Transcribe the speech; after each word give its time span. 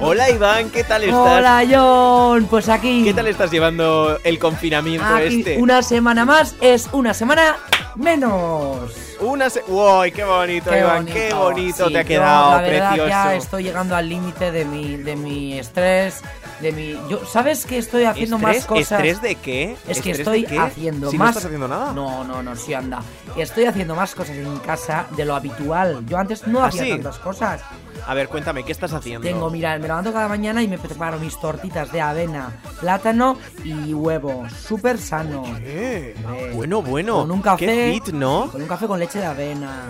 Hola 0.00 0.30
Iván, 0.30 0.70
¿qué 0.70 0.84
tal 0.84 1.04
estás? 1.04 1.16
Hola 1.18 1.64
John, 1.70 2.46
pues 2.46 2.68
aquí. 2.68 3.04
¿Qué 3.04 3.14
tal 3.14 3.26
estás 3.28 3.50
llevando 3.50 4.18
el 4.24 4.38
confinamiento 4.38 5.06
aquí 5.06 5.38
este? 5.40 5.56
Una 5.58 5.82
semana 5.82 6.24
más 6.24 6.54
es 6.60 6.88
una 6.92 7.14
semana 7.14 7.56
menos. 7.96 8.90
Una 9.20 9.48
se 9.48 9.62
¡Uy, 9.68 10.10
qué 10.10 10.24
bonito, 10.24 10.70
Qué 10.70 10.80
Iván! 10.80 10.96
bonito. 11.04 11.14
¡Qué 11.14 11.32
bonito 11.34 11.86
Sí, 11.86 11.92
te 11.92 11.98
ha 11.98 12.02
yo, 12.02 12.08
quedado! 12.08 12.50
la 12.50 12.60
verdad, 12.62 12.88
precioso. 12.88 13.08
ya 13.08 13.34
estoy 13.36 13.62
llegando 13.62 13.94
al 13.96 14.08
límite 14.08 14.50
de 14.50 14.64
mi, 14.64 14.96
de 14.96 15.14
mi 15.16 15.58
estrés, 15.58 16.22
de 16.62 16.72
mi. 16.72 16.92
Yo, 17.10 17.24
¿Sabes 17.26 17.66
que 17.66 17.78
estoy 17.78 18.04
haciendo 18.04 18.36
¿Estrés? 18.36 18.56
más 18.58 18.66
cosas? 18.66 18.92
¿Estrés 18.92 19.20
de 19.22 19.34
qué? 19.34 19.76
Es 19.86 20.00
que 20.00 20.12
¿Estrés 20.12 20.26
de 20.26 20.38
estoy 20.38 20.56
haciendo 20.56 21.10
Si 21.10 21.18
más. 21.18 21.26
no 21.26 21.30
estás 21.30 21.44
haciendo 21.46 21.68
nada. 21.68 21.92
No, 21.92 22.24
no, 22.24 22.42
no, 22.42 22.56
sí 22.56 22.72
anda. 22.72 23.02
Estoy 23.36 23.64
haciendo 23.66 23.94
más 23.94 24.14
cosas 24.14 24.36
en 24.36 24.58
casa 24.60 25.06
de 25.16 25.24
lo 25.24 25.34
habitual. 25.34 26.04
Yo 26.06 26.16
antes 26.18 26.46
no 26.46 26.62
¿Ah, 26.62 26.68
hacía 26.68 26.84
sí? 26.84 26.90
tantas 26.90 27.18
cosas. 27.18 27.60
A 28.06 28.14
ver, 28.14 28.28
cuéntame, 28.28 28.64
¿qué 28.64 28.72
estás 28.72 28.92
haciendo? 28.92 29.26
Tengo, 29.28 29.48
mira, 29.48 29.78
me 29.78 29.86
levanto 29.86 30.12
cada 30.12 30.26
mañana 30.26 30.60
y 30.62 30.66
me 30.66 30.76
preparo 30.78 31.18
mis 31.20 31.38
tortitas 31.38 31.92
de 31.92 32.00
avena, 32.00 32.50
plátano 32.80 33.36
y 33.62 33.94
huevo. 33.94 34.44
Súper 34.48 34.98
sano. 34.98 35.44
¿Qué? 35.58 36.14
Hombre. 36.26 36.50
Bueno, 36.52 36.82
bueno. 36.82 37.20
Con 37.20 37.30
un 37.30 37.42
café. 37.42 37.64
¡Qué 37.66 38.00
fit, 38.04 38.12
¿no? 38.14 38.48
Con 38.50 38.62
un 38.62 38.68
café 38.68 38.86
con 38.88 38.98
leche 38.98 39.20
de 39.20 39.26
avena. 39.26 39.82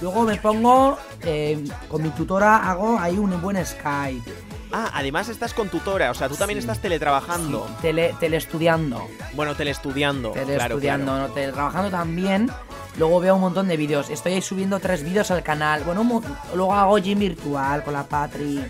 Luego 0.00 0.22
me 0.22 0.36
pongo, 0.36 0.98
eh, 1.22 1.62
con 1.88 2.02
mi 2.02 2.08
tutora 2.10 2.56
hago 2.70 2.98
ahí 2.98 3.18
un 3.18 3.40
buen 3.40 3.64
Skype. 3.64 4.32
Ah, 4.72 4.90
además 4.94 5.28
estás 5.28 5.52
con 5.54 5.68
tutora, 5.68 6.10
o 6.10 6.14
sea, 6.14 6.28
tú 6.28 6.36
también 6.36 6.58
Sí. 6.58 6.64
estás 6.64 6.78
teletrabajando. 6.80 7.66
Sí, 7.68 7.74
tele, 7.82 8.14
teleestudiando. 8.20 9.06
Bueno, 9.34 9.54
teleestudiando. 9.54 10.32
claro, 10.32 10.46
Teleestudiando, 10.46 11.12
claro. 11.12 11.28
no, 11.28 11.34
teletrabajando 11.34 11.90
también. 11.90 12.50
Luego 12.96 13.20
veo 13.20 13.34
un 13.36 13.40
montón 13.40 13.68
de 13.68 13.76
vídeos. 13.76 14.10
Estoy 14.10 14.34
ahí 14.34 14.42
subiendo 14.42 14.78
tres 14.80 15.02
vídeos 15.02 15.30
al 15.30 15.42
canal. 15.42 15.82
Bueno, 15.84 16.22
luego 16.54 16.74
hago 16.74 16.98
gym 16.98 17.18
virtual 17.18 17.82
con 17.84 17.94
la 17.94 18.04
Patri. 18.04 18.64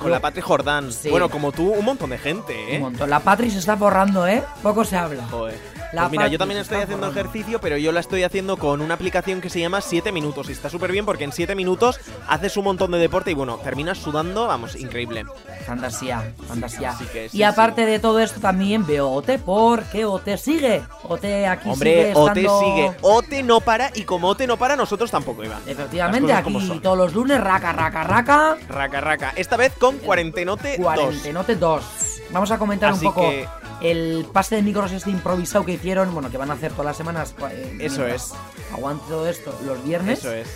Con 0.00 0.10
la 0.10 0.20
Patri 0.20 0.40
Jordán. 0.42 0.92
Sí. 0.92 1.10
Bueno, 1.10 1.28
como 1.28 1.52
tú, 1.52 1.70
un 1.72 1.84
montón 1.84 2.10
de 2.10 2.18
gente, 2.18 2.74
¿eh? 2.74 2.76
Un 2.76 2.82
montón. 2.84 3.08
La 3.08 3.20
Patri 3.20 3.50
se 3.50 3.58
está 3.58 3.76
borrando, 3.76 4.26
¿eh? 4.26 4.42
Poco 4.62 4.84
se 4.84 4.96
habla. 4.96 5.26
Joder. 5.28 5.58
La 5.92 6.02
Pues 6.02 6.12
mira, 6.12 6.28
yo 6.28 6.38
también 6.38 6.58
estoy 6.60 6.78
haciendo 6.78 7.06
ejercicio, 7.08 7.60
pero 7.60 7.76
yo 7.76 7.92
la 7.92 8.00
estoy 8.00 8.22
haciendo 8.22 8.56
con 8.56 8.80
una 8.80 8.94
aplicación 8.94 9.40
que 9.42 9.50
se 9.50 9.60
llama 9.60 9.80
7 9.82 10.10
minutos. 10.10 10.48
Y 10.48 10.52
está 10.52 10.70
súper 10.70 10.90
bien 10.90 11.04
porque 11.04 11.24
en 11.24 11.32
7 11.32 11.54
minutos 11.54 12.00
haces 12.28 12.56
un 12.56 12.64
montón 12.64 12.92
de 12.92 12.98
deporte 12.98 13.30
y 13.30 13.34
bueno, 13.34 13.58
terminas 13.58 13.98
sudando, 13.98 14.46
vamos, 14.46 14.74
increíble. 14.74 15.24
Fantasía, 15.66 16.32
fantasía. 16.48 16.92
Sí, 16.96 17.04
y 17.38 17.42
aparte 17.42 17.84
de 17.84 17.98
todo 17.98 18.20
esto 18.20 18.40
también 18.40 18.86
veo 18.86 19.10
OT 19.10 19.38
porque 19.44 20.04
OT 20.06 20.36
sigue. 20.38 20.82
OT 21.04 21.46
aquí 21.46 21.68
Hombre, 21.68 21.90
sigue 21.90 22.08
estando... 22.08 22.60
sigue. 22.60 22.92
Ote 23.02 23.42
no 23.42 23.60
para 23.60 23.90
y 23.94 24.04
como 24.04 24.28
Ote 24.28 24.46
no 24.46 24.56
para, 24.56 24.76
nosotros 24.76 25.10
tampoco, 25.10 25.44
Iván. 25.44 25.60
Efectivamente, 25.66 26.32
aquí 26.32 26.80
todos 26.82 26.96
los 26.96 27.12
lunes, 27.12 27.38
raca, 27.40 27.72
raca, 27.72 28.02
raca. 28.04 28.56
Raca, 28.68 29.00
raca. 29.00 29.32
Esta 29.36 29.56
vez 29.56 29.72
con 29.78 29.98
Cuarentenote 29.98 30.76
2. 30.78 30.84
Cuarentenote 30.84 31.56
2. 31.56 31.84
Vamos 32.30 32.50
a 32.50 32.58
comentar 32.58 32.92
Así 32.92 33.06
un 33.06 33.12
poco 33.12 33.28
que- 33.28 33.46
el 33.82 34.26
pase 34.32 34.56
de 34.56 34.62
micros 34.62 34.92
este 34.92 35.10
improvisado 35.10 35.64
que 35.64 35.72
hicieron, 35.72 36.12
bueno, 36.14 36.30
que 36.30 36.38
van 36.38 36.50
a 36.50 36.54
hacer 36.54 36.72
todas 36.72 36.86
las 36.86 36.96
semanas. 36.96 37.34
eh, 37.50 37.78
Eso 37.80 38.06
es. 38.06 38.32
Aguante 38.72 39.04
todo 39.08 39.28
esto 39.28 39.58
los 39.66 39.82
viernes. 39.84 40.20
Eso 40.20 40.32
es. 40.32 40.48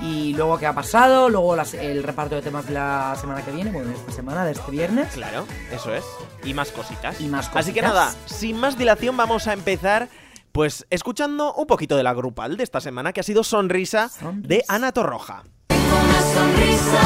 Y 0.00 0.32
luego 0.34 0.56
qué 0.58 0.66
ha 0.66 0.72
pasado, 0.72 1.28
luego 1.28 1.54
las- 1.56 1.74
el 1.74 2.02
reparto 2.02 2.34
de 2.34 2.40
temas 2.40 2.66
de 2.66 2.72
la 2.72 3.14
semana 3.20 3.42
que 3.44 3.50
viene, 3.50 3.70
bueno, 3.70 3.88
de 3.90 3.94
esta 3.96 4.12
semana, 4.12 4.44
de 4.46 4.52
este 4.52 4.70
viernes. 4.70 5.08
Claro, 5.12 5.44
eso 5.70 5.94
es. 5.94 6.04
Y 6.42 6.54
más 6.54 6.70
cositas. 6.70 7.20
Y 7.20 7.26
más 7.28 7.50
Así 7.54 7.72
que 7.74 7.80
cositas. 7.80 7.82
nada, 7.82 8.14
sin 8.24 8.56
más 8.56 8.78
dilación 8.78 9.16
vamos 9.16 9.46
a 9.46 9.52
empezar 9.52 10.08
pues 10.52 10.86
escuchando 10.90 11.52
un 11.54 11.66
poquito 11.66 11.96
de 11.96 12.02
la 12.02 12.12
grupal 12.14 12.56
de 12.56 12.64
esta 12.64 12.80
semana 12.80 13.12
que 13.12 13.20
ha 13.20 13.22
sido 13.22 13.44
Sonrisa, 13.44 14.08
Sonrisa. 14.08 14.48
de 14.48 14.64
Ana 14.68 14.90
Torroja. 14.92 15.44
Una 15.68 16.20
sonrisa 16.34 17.00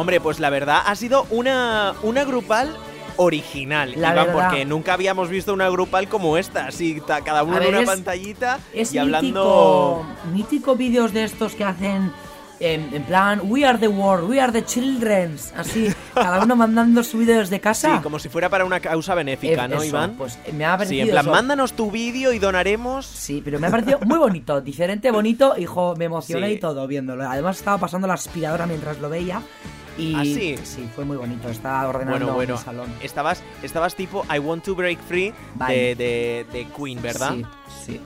Hombre, 0.00 0.20
pues 0.20 0.40
la 0.40 0.50
verdad 0.50 0.80
ha 0.86 0.94
sido 0.96 1.26
una, 1.30 1.94
una 2.02 2.24
grupal 2.24 2.74
original, 3.16 3.92
La 3.96 4.12
Iván, 4.12 4.28
porque 4.32 4.64
nunca 4.64 4.94
habíamos 4.94 5.28
visto 5.28 5.52
una 5.52 5.68
grupal 5.68 6.08
como 6.08 6.38
esta, 6.38 6.66
así 6.68 7.02
cada 7.24 7.42
uno 7.42 7.58
en 7.60 7.68
una 7.68 7.80
es- 7.80 7.86
pantallita 7.86 8.58
Es 8.72 8.94
y 8.94 8.98
hablando 8.98 10.06
mítico, 10.24 10.32
mítico 10.34 10.74
vídeos 10.76 11.12
de 11.12 11.24
estos 11.24 11.54
que 11.54 11.64
hacen 11.64 12.12
en, 12.60 12.94
en 12.94 13.02
plan 13.04 13.40
We 13.44 13.64
are 13.64 13.78
the 13.78 13.88
world, 13.88 14.28
we 14.28 14.40
are 14.40 14.52
the 14.52 14.64
children, 14.64 15.36
así, 15.56 15.88
cada 16.14 16.42
uno 16.44 16.56
mandando 16.56 17.02
su 17.02 17.18
vídeo 17.18 17.38
desde 17.38 17.58
casa. 17.60 17.96
Sí, 17.96 18.02
como 18.02 18.18
si 18.18 18.28
fuera 18.30 18.48
para 18.50 18.64
una 18.66 18.80
causa 18.80 19.14
benéfica, 19.14 19.64
Eh, 19.64 19.68
¿no, 19.68 19.76
eso, 19.76 19.84
Iván? 19.84 20.14
Pues 20.16 20.38
me 20.54 20.64
ha 20.66 20.76
parecido 20.76 21.04
sí, 21.04 21.08
en 21.08 21.12
plan, 21.14 21.24
eso. 21.26 21.30
mándanos 21.32 21.72
tu 21.74 21.90
vídeo 21.90 22.32
y 22.34 22.38
donaremos. 22.38 23.04
Sí, 23.06 23.40
pero 23.44 23.58
me 23.58 23.66
ha 23.66 23.70
parecido 23.70 23.98
muy 24.04 24.18
bonito, 24.18 24.60
diferente, 24.62 25.10
bonito, 25.10 25.54
hijo, 25.58 25.94
me 25.96 26.04
emocioné 26.06 26.48
Sí. 26.48 26.52
y 26.54 26.58
todo 26.60 26.86
viéndolo. 26.86 27.26
Además 27.28 27.58
estaba 27.58 27.78
pasando 27.78 28.06
la 28.06 28.14
aspiradora 28.14 28.66
mientras 28.66 28.98
lo 28.98 29.08
veía 29.08 29.40
y 30.00 30.14
¿Ah, 30.16 30.24
sí? 30.24 30.88
fue 30.94 31.04
muy 31.04 31.16
bonito, 31.16 31.48
estaba 31.48 31.86
ordenando 31.88 32.18
Bueno, 32.18 32.34
bueno, 32.34 32.56
mi 32.56 32.60
salón. 32.62 32.92
estabas, 33.02 33.42
estabas 33.62 33.94
tipo 33.94 34.24
I 34.34 34.38
Want 34.38 34.64
to 34.64 34.74
Break 34.74 34.98
Free 35.06 35.26
de, 35.30 35.34
Vale. 35.54 35.94
de, 35.94 36.46
de 36.52 36.66
Queen, 36.76 37.00
¿verdad? 37.02 37.34
Sí, 37.34 37.44
sí. 37.86 38.00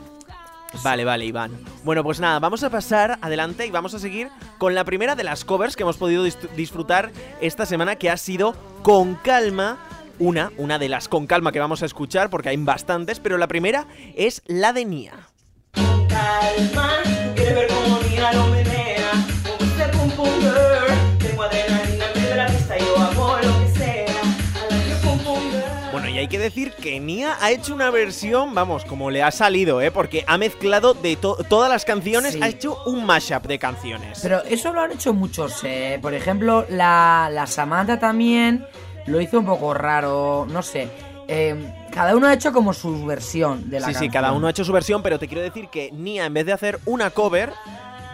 Vale, 0.82 1.04
vale, 1.04 1.24
Iván. 1.24 1.52
Bueno, 1.84 2.02
pues 2.02 2.18
nada, 2.18 2.40
vamos 2.40 2.64
a 2.64 2.70
pasar 2.70 3.16
adelante 3.22 3.64
y 3.64 3.70
vamos 3.70 3.94
a 3.94 4.00
seguir 4.00 4.28
con 4.58 4.74
la 4.74 4.82
primera 4.82 5.14
de 5.14 5.22
las 5.22 5.44
covers 5.44 5.76
que 5.76 5.84
hemos 5.84 5.96
podido 5.96 6.26
dis- 6.26 6.48
disfrutar 6.56 7.12
esta 7.40 7.64
semana, 7.64 7.94
que 7.94 8.10
ha 8.10 8.16
sido 8.16 8.54
Con 8.82 9.14
Calma. 9.14 9.78
Una, 10.18 10.52
una 10.58 10.78
de 10.78 10.88
las 10.88 11.08
con 11.08 11.26
calma 11.26 11.50
que 11.50 11.58
vamos 11.58 11.82
a 11.82 11.86
escuchar, 11.86 12.30
porque 12.30 12.48
hay 12.48 12.56
bastantes, 12.56 13.18
pero 13.18 13.36
la 13.36 13.48
primera 13.48 13.86
es 14.16 14.42
la 14.46 14.72
de 14.72 14.84
Nia. 14.84 15.12
calma, 16.08 16.90
hay 26.24 26.28
que 26.28 26.38
decir 26.38 26.72
que 26.72 26.98
Nia 27.00 27.36
ha 27.38 27.50
hecho 27.50 27.74
una 27.74 27.90
versión, 27.90 28.54
vamos, 28.54 28.86
como 28.86 29.10
le 29.10 29.22
ha 29.22 29.30
salido, 29.30 29.82
¿eh? 29.82 29.90
Porque 29.90 30.24
ha 30.26 30.38
mezclado 30.38 30.94
de 30.94 31.16
to- 31.16 31.36
todas 31.50 31.70
las 31.70 31.84
canciones, 31.84 32.32
Sí. 32.32 32.40
ha 32.42 32.48
hecho 32.48 32.78
un 32.86 33.04
mashup 33.04 33.44
de 33.46 33.58
canciones. 33.58 34.20
Pero 34.22 34.42
eso 34.44 34.72
lo 34.72 34.80
han 34.80 34.92
hecho 34.92 35.12
muchos, 35.12 35.60
eh. 35.64 35.98
Por 36.00 36.14
ejemplo, 36.14 36.64
la, 36.70 37.28
la 37.30 37.46
Samantha 37.46 37.98
también 37.98 38.66
lo 39.04 39.20
hizo 39.20 39.38
un 39.38 39.44
poco 39.44 39.74
raro, 39.74 40.46
no 40.48 40.62
sé. 40.62 40.88
Eh, 41.28 41.56
cada 41.92 42.16
uno 42.16 42.26
ha 42.26 42.32
hecho 42.32 42.54
como 42.54 42.72
su 42.72 43.04
versión 43.04 43.68
de 43.68 43.80
la 43.80 43.86
sí, 43.88 43.92
sí, 43.92 43.94
canción. 44.06 44.12
cada 44.12 44.32
uno 44.32 44.46
ha 44.46 44.50
hecho 44.50 44.64
su 44.64 44.72
versión, 44.72 45.02
pero 45.02 45.18
te 45.18 45.28
quiero 45.28 45.42
decir 45.42 45.68
que 45.68 45.90
Nia, 45.92 46.24
en 46.24 46.32
vez 46.32 46.46
de 46.46 46.52
hacer 46.54 46.78
una 46.86 47.10
cover 47.10 47.52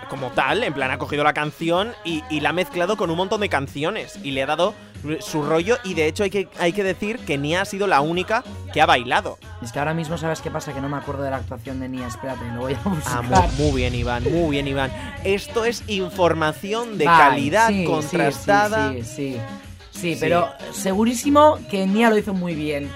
como 0.09 0.31
tal, 0.31 0.65
en 0.65 0.75
plan, 0.75 0.91
ha 0.91 0.98
cogido 0.98 1.22
la 1.22 1.32
canción 1.32 1.92
y, 2.04 2.25
y 2.28 2.41
la 2.41 2.48
ha 2.48 2.53
mezclado 2.53 2.97
con 2.97 3.09
un 3.10 3.16
montón 3.16 3.41
de 3.42 3.48
canciones 3.48 4.19
y 4.25 4.32
le 4.32 4.42
ha 4.42 4.47
dado 4.47 4.75
su 5.21 5.43
rollo. 5.43 5.77
Y 5.84 5.94
de 5.94 6.06
hecho, 6.06 6.25
hay 6.25 6.31
que, 6.31 6.49
hay 6.59 6.72
que 6.72 6.84
decir 6.84 7.19
que 7.21 7.38
Nia 7.38 7.62
ha 7.62 7.65
sido 7.65 7.87
la 7.87 8.00
única 8.00 8.44
que 8.72 8.81
ha 8.81 8.87
bailado. 8.87 9.38
Es 9.62 9.72
que 9.72 9.78
ahora 9.78 9.94
mismo, 9.94 10.19
¿sabes 10.19 10.41
qué 10.41 10.50
pasa? 10.50 10.72
Que 10.72 10.81
no 10.81 10.88
me 10.88 10.97
acuerdo 10.97 11.22
de 11.22 11.31
la 11.31 11.37
actuación 11.38 11.81
de 11.81 11.88
Nia. 11.88 12.06
Espérate, 12.06 12.44
lo 12.55 12.61
voy 12.61 12.75
a 12.75 12.88
buscar. 12.88 13.25
Ah, 13.33 13.49
muy, 13.59 13.66
muy 13.66 13.81
bien, 13.81 13.94
Iván, 13.94 14.25
muy 14.25 14.50
bien, 14.50 14.69
Iván. 14.69 14.91
Esto 15.25 15.65
es 15.65 15.83
información 15.89 16.99
de 16.99 17.05
calidad 17.05 17.69
sí, 17.69 17.84
contrastada. 17.84 18.93
Sí, 18.93 19.03
sí, 19.03 19.15
sí. 19.15 19.37
Sí, 19.93 20.15
Sí. 20.15 20.16
pero 20.21 20.49
segurísimo 20.72 21.59
que 21.71 21.87
Nia 21.87 22.09
lo 22.10 22.16
hizo 22.16 22.33
muy 22.33 22.55
bien. 22.55 22.89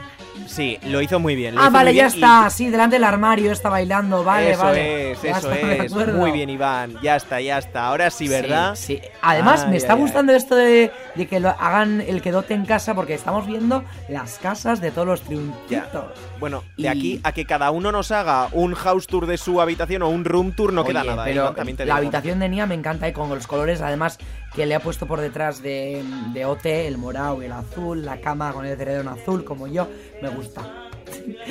Sí, 0.47 0.79
lo 0.85 1.01
hizo 1.01 1.19
muy 1.19 1.35
bien. 1.35 1.55
lo 1.55 1.61
Ah, 1.61 1.65
hizo 1.65 1.73
vale, 1.73 1.91
muy 1.91 1.97
ya 1.99 2.07
bien 2.09 2.15
y- 2.19 2.23
está. 2.25 2.51
Sí, 2.51 2.71
delante 2.71 2.97
del 2.97 3.05
armario 3.05 3.53
está 3.53 3.69
bailando. 3.69 4.23
Vale, 4.25 4.51
eso 4.53 4.63
vale. 4.63 5.13
es, 5.13 5.23
Ya 5.23 5.31
eso 5.39 5.53
está, 5.53 5.85
es. 5.85 6.13
Muy 6.15 6.31
bien, 6.33 6.51
Iván. 6.51 6.97
Ya 7.03 7.17
está, 7.17 7.41
ya 7.41 7.59
está. 7.59 7.87
Ahora 7.87 8.11
sí, 8.11 8.29
¿verdad? 8.29 8.75
Sí, 8.75 8.99
sí. 9.03 9.09
Además, 9.23 9.69
me 9.69 9.77
está 9.77 9.95
gustando 9.95 10.33
esto 10.33 10.55
de, 10.57 10.91
de 11.15 11.27
que 11.27 11.41
lo 11.41 11.49
hagan 11.51 12.01
el 12.01 12.23
quedote 12.23 12.55
en 12.55 12.65
casa 12.67 12.95
porque 12.95 13.15
estamos 13.15 13.47
viendo 13.47 13.85
las 14.09 14.39
casas 14.39 14.81
de 14.81 14.91
todos 14.91 15.07
los 15.07 15.21
triunfitos. 15.23 16.05
Bueno, 16.41 16.63
de 16.77 16.83
Y- 16.85 16.87
aquí 16.87 17.21
a 17.25 17.33
que 17.33 17.45
cada 17.47 17.71
uno 17.71 17.91
nos 17.93 18.11
haga 18.11 18.49
un 18.53 18.75
house 18.75 19.07
tour 19.07 19.27
de 19.27 19.39
su 19.39 19.61
habitación 19.61 20.03
o 20.03 20.09
un 20.09 20.25
room 20.25 20.53
tour 20.53 20.73
no 20.73 20.85
queda 20.85 21.05
nada. 21.05 21.25
¿eh, 21.25 21.31
Pero 21.31 21.43
Iván? 21.45 21.55
También 21.55 21.77
te 21.77 21.87
la 21.87 21.97
habitación 21.97 22.39
de 22.39 22.49
Nia 22.49 22.67
me 22.67 22.75
encanta 22.75 23.09
y 23.09 23.13
con 23.13 23.29
los 23.29 23.47
colores, 23.47 23.81
además, 23.81 24.19
que 24.55 24.67
le 24.67 24.75
ha 24.75 24.81
puesto 24.81 25.07
por 25.07 25.21
detrás 25.21 25.63
de, 25.63 26.03
de 26.33 26.45
OT, 26.45 26.67
el 26.67 26.97
morado 26.99 27.43
y 27.43 27.47
el 27.47 27.53
azul, 27.53 28.05
la 28.05 28.21
cama 28.21 28.53
con 28.53 28.65
el 28.65 28.77
cerebro 28.77 29.11
azul, 29.11 29.45
como 29.45 29.67
yo, 29.67 29.89
me 30.23 30.29
gusta. 30.29 30.63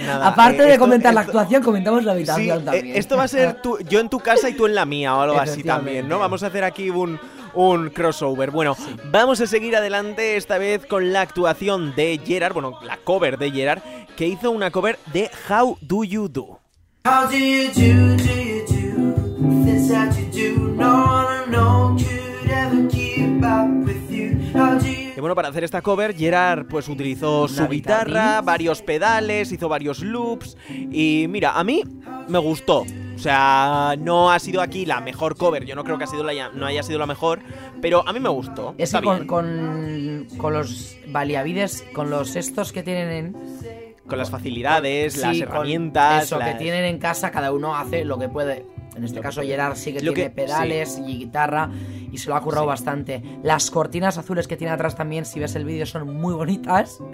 Nada, 0.06 0.28
Aparte 0.28 0.64
eh, 0.64 0.66
de 0.66 0.72
esto- 0.74 0.80
comentar 0.84 1.14
la 1.14 1.22
actuación, 1.22 1.64
comentamos 1.64 2.04
la 2.04 2.14
Sí, 2.14 2.18
habitación 2.18 2.62
eh, 2.62 2.66
también. 2.66 2.96
esto 2.98 3.18
va 3.18 3.24
a 3.24 3.28
ser 3.28 3.62
tú- 3.62 3.78
yo 3.88 4.00
en 4.00 4.10
tu 4.10 4.20
casa 4.20 4.50
y 4.50 4.54
tú 4.54 4.66
en 4.66 4.76
la 4.76 4.86
mía 4.86 5.16
o 5.16 5.22
algo 5.22 5.40
así 5.40 5.64
también, 5.64 6.08
¿no? 6.08 6.20
Vamos 6.20 6.44
a 6.44 6.48
hacer 6.48 6.64
aquí 6.64 6.90
un, 6.90 7.20
un 7.54 7.90
crossover. 7.90 8.52
Bueno, 8.52 8.76
vamos 9.12 9.40
a 9.42 9.48
seguir 9.48 9.76
adelante 9.76 10.36
esta 10.38 10.58
vez 10.58 10.86
con 10.86 11.12
la 11.14 11.22
actuación 11.22 11.94
de 11.96 12.20
Gerard, 12.26 12.54
bueno, 12.54 12.80
la 12.84 12.98
cover 12.98 13.38
de 13.38 13.52
Gerard, 13.52 13.82
que 14.16 14.28
hizo 14.28 14.52
una 14.52 14.70
cover 14.72 15.00
de 15.14 15.30
How 15.50 15.78
Do 15.82 16.04
You 16.04 16.28
Do. 16.30 16.60
How 17.06 17.28
do 17.30 17.36
you 17.38 17.68
do, 17.70 18.16
do 18.16 18.34
you 18.34 18.66
do? 18.68 19.66
This 19.66 19.90
that 19.90 20.14
you 20.34 20.56
do, 20.56 20.76
no, 20.76 20.94
up 21.54 21.96
with 21.96 22.08
you. 22.08 22.23
Y 25.16 25.20
bueno, 25.20 25.36
para 25.36 25.50
hacer 25.50 25.64
esta 25.64 25.82
cover, 25.82 26.16
Gerard 26.16 26.66
pues 26.68 26.88
utilizó 26.88 27.48
su 27.48 27.68
guitarra, 27.68 28.42
varios 28.42 28.82
pedales, 28.82 29.52
hizo 29.52 29.70
varios 29.70 30.02
loops. 30.02 30.58
Y 30.70 31.26
mira, 31.30 31.58
a 31.58 31.64
mí 31.64 31.84
me 32.28 32.40
gustó. 32.40 32.82
O 33.16 33.20
sea, 33.20 33.96
no 34.00 34.32
ha 34.32 34.40
sido 34.40 34.62
aquí 34.62 34.86
la 34.86 35.00
mejor 35.00 35.38
cover. 35.38 35.66
Yo 35.66 35.76
no 35.76 35.84
creo 35.84 35.98
que 35.98 36.06
ha 36.06 36.08
sido 36.08 36.24
la, 36.24 36.50
no 36.50 36.66
haya 36.66 36.84
sido 36.84 37.00
la 37.00 37.06
mejor. 37.06 37.40
Pero 37.82 38.08
a 38.08 38.12
mí 38.12 38.20
me 38.20 38.30
gustó. 38.30 38.76
Es 38.78 38.90
Está 38.90 39.00
que 39.00 39.06
con, 39.06 39.28
con, 39.28 40.28
con 40.38 40.54
los 40.54 40.98
valiavides, 41.08 41.84
con 41.94 42.10
los 42.10 42.36
estos 42.36 42.74
que 42.74 42.82
tienen 42.84 43.10
en, 43.12 43.96
Con 44.08 44.18
las 44.18 44.30
facilidades, 44.30 45.18
las 45.18 45.36
Sí, 45.36 45.42
herramientas. 45.44 46.24
Eso, 46.24 46.40
que 46.40 46.56
tienen 46.56 46.86
en 46.86 46.98
casa, 46.98 47.32
cada 47.32 47.52
uno 47.52 47.76
hace 47.76 48.04
lo 48.04 48.18
que 48.18 48.30
puede. 48.30 48.66
En 48.96 49.04
este 49.04 49.20
caso, 49.22 49.42
Gerard 49.42 49.76
sí 49.76 49.92
que 49.94 50.02
lo 50.02 50.14
tiene 50.14 50.30
que- 50.30 50.36
pedales 50.36 51.00
y 51.06 51.18
guitarra 51.18 51.70
y 52.12 52.18
se 52.18 52.30
lo 52.30 52.36
ha 52.36 52.42
currado 52.42 52.66
bastante. 52.68 53.22
Las 53.44 53.72
cortinas 53.72 54.18
azules 54.18 54.48
que 54.48 54.56
tiene 54.58 54.72
atrás 54.74 54.96
también, 54.96 55.26
si 55.26 55.40
ves 55.40 55.56
el 55.56 55.66
vídeo, 55.66 55.86
son 55.86 56.14
muy 56.16 56.34
bonitas. 56.34 57.00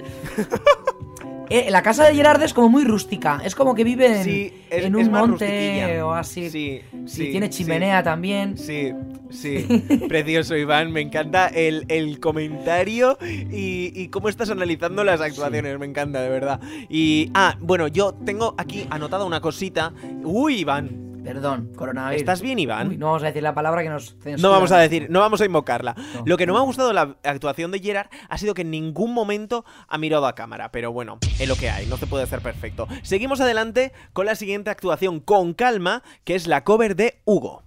Eh, 1.52 1.72
la 1.72 1.82
casa 1.82 2.06
de 2.08 2.14
Gerard 2.14 2.44
es 2.44 2.54
como 2.54 2.70
muy 2.70 2.84
rústica. 2.84 3.42
Es 3.44 3.56
como 3.56 3.74
que 3.74 3.84
vive 3.84 4.18
en, 4.20 4.24
Sí, 4.24 4.54
es- 4.70 4.86
en 4.86 4.94
es 4.96 5.06
un 5.08 5.12
más 5.12 5.22
monte 5.28 5.46
rustiquilla. 5.48 6.06
o 6.06 6.12
así. 6.12 6.48
Sí, 6.52 6.82
Sí, 6.92 7.08
sí, 7.08 7.32
tiene 7.32 7.48
sí. 7.52 7.64
chimenea 7.64 8.04
también. 8.04 8.56
Sí, 8.56 8.94
sí. 9.32 9.66
Precioso, 10.08 10.56
Iván. 10.56 10.92
Me 10.92 11.02
encanta 11.02 11.48
el, 11.48 11.86
el 11.88 12.20
comentario 12.20 13.18
y, 13.24 13.92
y 14.00 14.10
cómo 14.10 14.30
estás 14.30 14.52
analizando 14.52 15.04
las 15.04 15.22
actuaciones. 15.22 15.80
Me 15.80 15.88
encanta, 15.88 16.22
de 16.22 16.30
verdad. 16.30 16.60
Y. 16.88 17.32
Ah, 17.34 17.58
bueno, 17.60 17.88
yo 17.88 18.14
tengo 18.14 18.54
aquí 18.60 18.86
anotada 18.92 19.26
una 19.26 19.42
cosita. 19.42 19.92
Uy, 20.24 20.60
Iván. 20.60 21.09
Perdón, 21.30 21.74
coronavirus. 21.76 22.22
¿Estás 22.22 22.42
bien, 22.42 22.58
Iván? 22.58 22.88
Uy, 22.88 22.98
no 22.98 23.06
vamos 23.06 23.22
a 23.22 23.28
decir 23.28 23.44
la 23.44 23.54
palabra 23.54 23.84
que 23.84 23.90
nos 23.90 24.16
censuran. 24.16 24.42
No 24.42 24.50
vamos 24.50 24.72
a 24.72 24.80
decir, 24.80 25.12
no 25.12 25.20
vamos 25.20 25.40
a 25.42 25.46
invocarla. 25.46 25.94
No. 25.94 26.24
Lo 26.26 26.38
que 26.38 26.48
no 26.48 26.54
me 26.54 26.60
ha 26.60 26.64
gustado 26.64 26.88
de 26.88 26.96
la 26.96 27.18
actuación 27.24 27.70
de 27.70 27.78
Gerard 27.78 28.10
ha 28.28 28.38
sido 28.40 28.56
que 28.56 28.64
en 28.64 28.72
ningún 28.72 29.14
momento 29.14 29.64
ha 29.88 30.00
mirado 30.00 30.26
a 30.26 30.34
cámara. 30.34 30.72
Pero 30.72 30.92
bueno, 30.92 31.20
es 31.40 31.48
lo 31.48 31.56
que 31.56 31.70
hay, 31.70 31.86
no 31.86 31.98
se 31.98 32.08
puede 32.08 32.24
hacer 32.24 32.42
perfecto. 32.42 32.88
Seguimos 33.04 33.40
adelante 33.42 33.94
con 34.12 34.26
la 34.26 34.34
siguiente 34.34 34.72
actuación 34.72 35.20
con 35.20 35.54
calma, 35.54 36.02
que 36.24 36.34
es 36.34 36.48
la 36.48 36.64
cover 36.64 36.96
de 36.96 37.22
Hugo. 37.26 37.62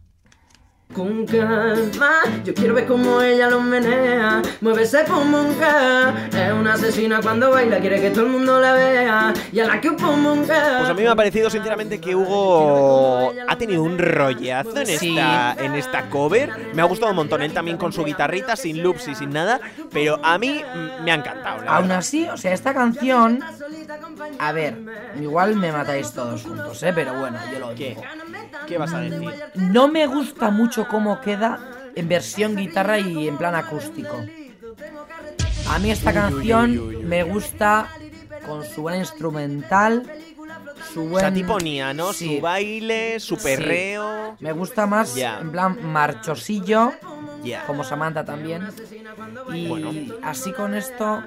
Con 0.94 1.24
calma, 1.26 2.20
yo 2.44 2.52
quiero 2.52 2.74
ver 2.74 2.86
cómo 2.86 3.22
ella 3.22 3.48
lo 3.48 3.60
menea. 3.60 4.42
Mueve 4.60 4.82
ese 4.82 5.04
pomonga. 5.04 6.28
Es 6.36 6.52
una 6.52 6.74
asesina 6.74 7.20
cuando 7.22 7.50
baila, 7.50 7.78
quiere 7.78 8.00
que 8.00 8.10
todo 8.10 8.26
el 8.26 8.30
mundo 8.32 8.60
la 8.60 8.72
vea. 8.74 9.32
Y 9.52 9.60
a 9.60 9.66
la 9.66 9.80
que. 9.80 9.90
Pues 9.92 10.10
a 10.90 10.94
mí 10.94 11.02
me 11.02 11.08
ha 11.08 11.14
parecido 11.16 11.48
sinceramente 11.48 12.00
que 12.00 12.14
Hugo 12.14 13.32
ha 13.48 13.56
tenido 13.56 13.82
un 13.82 13.98
rollazo 13.98 14.76
en 14.80 14.86
Sí. 14.86 15.16
esta, 15.18 15.56
en 15.58 15.74
esta 15.74 16.10
cover. 16.10 16.50
Me 16.74 16.82
ha 16.82 16.84
gustado 16.84 17.10
un 17.10 17.16
montón, 17.16 17.42
él 17.42 17.52
también 17.52 17.76
con 17.78 17.92
su 17.92 18.04
guitarrita, 18.04 18.56
sin 18.56 18.82
loops 18.82 19.08
y 19.08 19.14
sin 19.14 19.30
nada. 19.30 19.60
Pero 19.92 20.18
a 20.22 20.36
mí 20.38 20.62
me 21.04 21.12
ha 21.12 21.14
encantado. 21.14 21.62
la 21.62 21.72
Aún 21.76 21.82
verdad. 21.88 21.98
así, 21.98 22.26
o 22.28 22.36
sea, 22.36 22.52
esta 22.52 22.74
canción. 22.74 23.40
A 24.38 24.52
ver, 24.52 24.76
igual 25.20 25.56
me 25.56 25.72
matáis 25.72 26.12
todos 26.12 26.42
juntos, 26.42 26.82
¿eh? 26.82 26.92
Pero 26.94 27.14
bueno, 27.18 27.38
yo 27.52 27.58
lo 27.58 27.74
¿Qué? 27.74 27.90
digo. 27.90 28.02
¿Qué 28.66 28.78
vas 28.78 28.92
a 28.92 29.00
decir? 29.00 29.30
No 29.54 29.88
me 29.88 30.06
gusta 30.06 30.50
mucho 30.50 30.86
cómo 30.88 31.20
queda 31.20 31.58
en 31.94 32.08
versión 32.08 32.56
guitarra 32.56 32.98
y 32.98 33.28
en 33.28 33.36
plan 33.36 33.54
acústico. 33.54 34.16
A 35.68 35.78
mí 35.78 35.90
esta 35.90 36.12
canción 36.12 37.08
me 37.08 37.22
gusta 37.22 37.88
con 38.46 38.64
su 38.64 38.82
buen 38.82 38.96
instrumental, 38.98 40.02
su 40.92 41.02
O 41.02 41.08
buen... 41.08 41.20
sea, 41.20 41.32
tipo 41.32 41.58
Nia, 41.58 41.92
¿no? 41.94 42.12
Sí. 42.12 42.36
Su 42.36 42.40
baile, 42.42 43.20
su 43.20 43.36
Sí. 43.36 43.42
perreo. 43.44 44.36
Me 44.40 44.52
gusta 44.52 44.86
más 44.86 45.14
Ya. 45.14 45.38
en 45.40 45.52
plan 45.52 45.78
marchosillo, 45.92 46.92
como 47.66 47.84
Samantha 47.84 48.24
también. 48.24 48.68
Y 49.52 49.66
Bueno. 49.68 49.90
así 50.22 50.52
con 50.52 50.74
esto... 50.74 51.22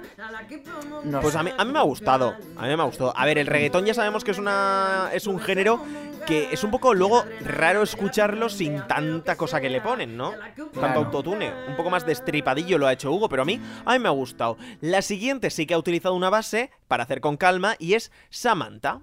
No 1.03 1.21
Pues 1.21 1.33
sé. 1.33 1.39
a 1.39 1.43
mí, 1.43 1.51
a 1.57 1.65
mí 1.65 1.71
me 1.71 1.79
ha 1.79 1.83
gustado. 1.83 2.35
A 2.57 2.61
mí 2.63 2.67
me 2.75 2.81
ha 2.81 2.85
gustado. 2.85 3.13
A 3.15 3.25
ver, 3.25 3.37
el 3.37 3.47
reggaetón 3.47 3.85
ya 3.85 3.93
sabemos 3.93 4.23
que 4.23 4.31
es 4.31 4.37
una 4.39 5.09
es 5.13 5.27
un 5.27 5.39
género 5.39 5.79
que 6.25 6.49
es 6.51 6.63
un 6.63 6.71
poco 6.71 6.93
luego 6.95 7.23
raro 7.41 7.83
escucharlo 7.83 8.49
sin 8.49 8.81
tanta 8.87 9.35
cosa 9.35 9.61
que 9.61 9.69
le 9.69 9.79
ponen, 9.81 10.17
¿no? 10.17 10.33
Tanto 10.73 10.99
autotune. 10.99 11.51
Un 11.67 11.75
poco 11.75 11.89
más 11.91 12.05
destripadillo 12.05 12.77
lo 12.79 12.87
ha 12.87 12.93
hecho 12.93 13.11
Hugo, 13.11 13.29
pero 13.29 13.43
a 13.43 13.45
mí, 13.45 13.59
a 13.85 13.93
mí 13.93 13.99
me 13.99 14.07
ha 14.07 14.11
gustado. 14.11 14.57
La 14.81 15.01
siguiente 15.03 15.51
sí 15.51 15.67
que 15.67 15.75
ha 15.75 15.77
utilizado 15.77 16.15
una 16.15 16.31
base 16.31 16.71
para 16.87 17.03
hacer 17.03 17.21
con 17.21 17.37
calma 17.37 17.75
y 17.77 17.93
es 17.93 18.11
Samantha. 18.31 19.01